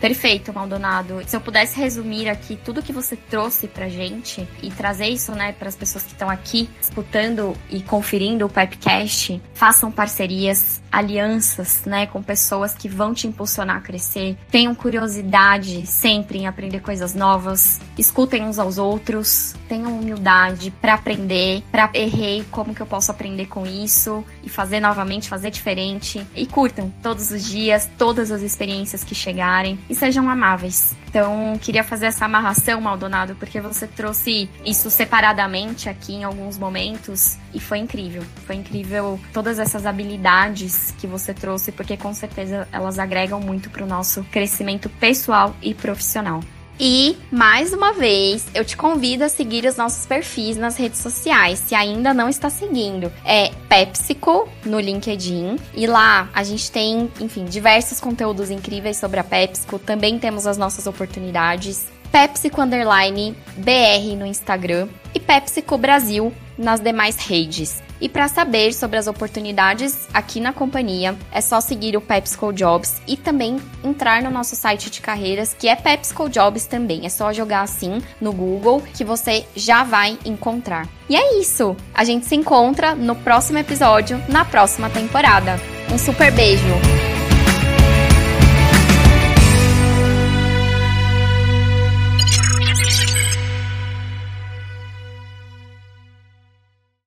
Perfeito, 0.01 0.53
Maldonado. 0.53 1.21
Se 1.27 1.37
eu 1.37 1.41
pudesse 1.41 1.79
resumir 1.79 2.29
aqui 2.29 2.57
tudo 2.65 2.83
que 2.83 2.93
você 2.93 3.17
trouxe 3.17 3.67
pra 3.67 3.89
gente 3.89 4.49
e 4.63 4.71
trazer 4.71 5.09
isso, 5.09 5.33
né, 5.33 5.53
para 5.53 5.69
as 5.69 5.77
pessoas 5.77 6.05
que 6.05 6.13
estão 6.13 6.31
aqui 6.31 6.71
escutando 6.81 7.57
e 7.69 7.83
conferindo 7.83 8.47
o 8.47 8.49
Pipecast, 8.49 9.41
façam 9.55 9.91
parcerias, 9.91 10.81
alianças, 10.91 11.83
né, 11.85 12.07
com 12.07 12.23
pessoas 12.23 12.75
que 12.75 12.89
vão 12.89 13.13
te 13.13 13.27
impulsionar 13.27 13.77
a 13.77 13.81
crescer. 13.81 14.37
Tenham 14.51 14.75
curiosidade 14.75 15.85
sempre 15.87 16.39
em 16.39 16.47
aprender 16.47 16.81
coisas 16.81 17.15
novas. 17.15 17.81
Escutem 17.97 18.45
uns 18.45 18.59
aos 18.59 18.79
outros. 18.79 19.55
Tenham 19.69 19.99
humildade 19.99 20.71
para 20.81 20.95
aprender, 20.95 21.63
para 21.73 21.91
errei, 21.93 22.45
como 22.51 22.75
que 22.75 22.81
eu 22.81 22.87
posso 22.87 23.11
aprender 23.11 23.47
com 23.47 23.67
isso 23.67 24.25
e 24.49 24.51
fazer 24.51 24.81
novamente, 24.81 25.29
fazer 25.29 25.51
diferente. 25.51 26.27
E 26.35 26.47
curtam 26.47 26.93
todos 27.03 27.31
os 27.31 27.45
dias, 27.45 27.89
todas 27.97 28.33
as 28.33 28.43
experiências 28.43 29.05
que 29.05 29.15
chegarem 29.15 29.79
e 29.89 29.95
sejam 29.95 30.29
amáveis. 30.29 30.97
Então, 31.09 31.59
queria 31.61 31.85
fazer 31.85 32.07
essa 32.07 32.25
amarração, 32.25 32.81
Maldonado, 32.81 33.35
porque 33.37 33.61
você 33.61 33.87
trouxe 33.87 34.51
isso 34.65 34.91
separadamente 34.91 35.89
aqui 35.89 36.15
em 36.15 36.25
alguns 36.25 36.59
momentos 36.59 37.39
e 37.55 37.61
foi 37.61 37.79
incrível. 37.79 38.23
Foi 38.47 38.57
incrível 38.57 39.19
todas 39.33 39.59
essas 39.59 39.87
habilidades 39.87 40.95
que 40.99 41.07
você 41.07 41.33
trouxe, 41.33 41.73
porque 41.73 41.97
com 41.97 42.13
certeza 42.13 42.69
elas 42.73 42.99
agregam 42.99 43.41
muito 43.41 43.71
para 43.71 43.85
o 43.85 43.87
nosso 43.87 44.25
crescimento 44.25 44.89
pessoal 44.89 45.55
e 45.63 45.73
profissional. 45.75 46.41
E, 46.81 47.17
mais 47.31 47.73
uma 47.73 47.93
vez, 47.93 48.47
eu 48.55 48.65
te 48.65 48.77
convido 48.77 49.25
a 49.25 49.29
seguir 49.29 49.67
os 49.67 49.77
nossos 49.77 50.07
perfis 50.07 50.57
nas 50.57 50.77
redes 50.77 51.01
sociais, 51.01 51.59
se 51.59 51.75
ainda 51.75 52.15
não 52.15 52.29
está 52.29 52.49
seguindo. 52.49 53.13
É 53.25 53.51
PepsiCo 53.69 54.49
no 54.65 54.79
LinkedIn. 54.79 55.59
E 55.75 55.87
lá 55.87 56.31
a 56.33 56.45
gente 56.45 56.71
tem, 56.71 57.11
enfim, 57.21 57.45
diversos 57.45 58.01
conteúdos 58.01 58.51
incríveis 58.51 58.97
sobre 58.97 59.19
a 59.19 59.25
PepsiCo. 59.25 59.79
Também 59.79 60.19
temos 60.19 60.47
as 60.47 60.57
nossas 60.57 60.87
oportunidades. 60.87 61.87
PepsiCo 62.13 62.63
Underline 62.63 63.37
BR 63.57 64.17
no 64.17 64.25
Instagram 64.25 64.89
e 65.15 65.21
PepsiCo 65.21 65.77
Brasil 65.77 66.33
nas 66.57 66.81
demais 66.81 67.17
redes. 67.17 67.83
E 68.01 68.09
para 68.09 68.29
saber 68.29 68.73
sobre 68.73 68.99
as 68.99 69.07
oportunidades 69.07 70.09
aqui 70.13 70.41
na 70.41 70.53
companhia, 70.53 71.17
é 71.33 71.41
só 71.41 71.61
seguir 71.61 71.97
o 71.97 72.01
PepsiCo 72.01 72.53
Jobs 72.53 73.01
e 73.07 73.17
também 73.17 73.61
entrar 73.83 74.23
no 74.23 74.31
nosso 74.31 74.55
site 74.55 74.91
de 74.91 75.01
carreiras, 75.01 75.55
que 75.55 75.69
é 75.69 75.75
PepsiCo 75.75 76.29
Jobs 76.29 76.67
também. 76.67 77.07
É 77.07 77.09
só 77.09 77.33
jogar 77.33 77.63
assim 77.63 78.01
no 78.21 78.33
Google 78.33 78.83
que 78.95 79.05
você 79.05 79.45
já 79.57 79.83
vai 79.83 80.19
encontrar. 80.25 80.89
E 81.09 81.17
é 81.17 81.41
isso. 81.41 81.77
A 81.95 82.05
gente 82.05 82.27
se 82.27 82.37
encontra 82.37 82.95
no 82.95 83.17
próximo 83.17 83.59
episódio, 83.59 84.23
na 84.29 84.45
próxima 84.45 84.89
temporada. 84.91 85.59
Um 85.93 85.99
super 85.99 86.31
beijo. 86.33 87.18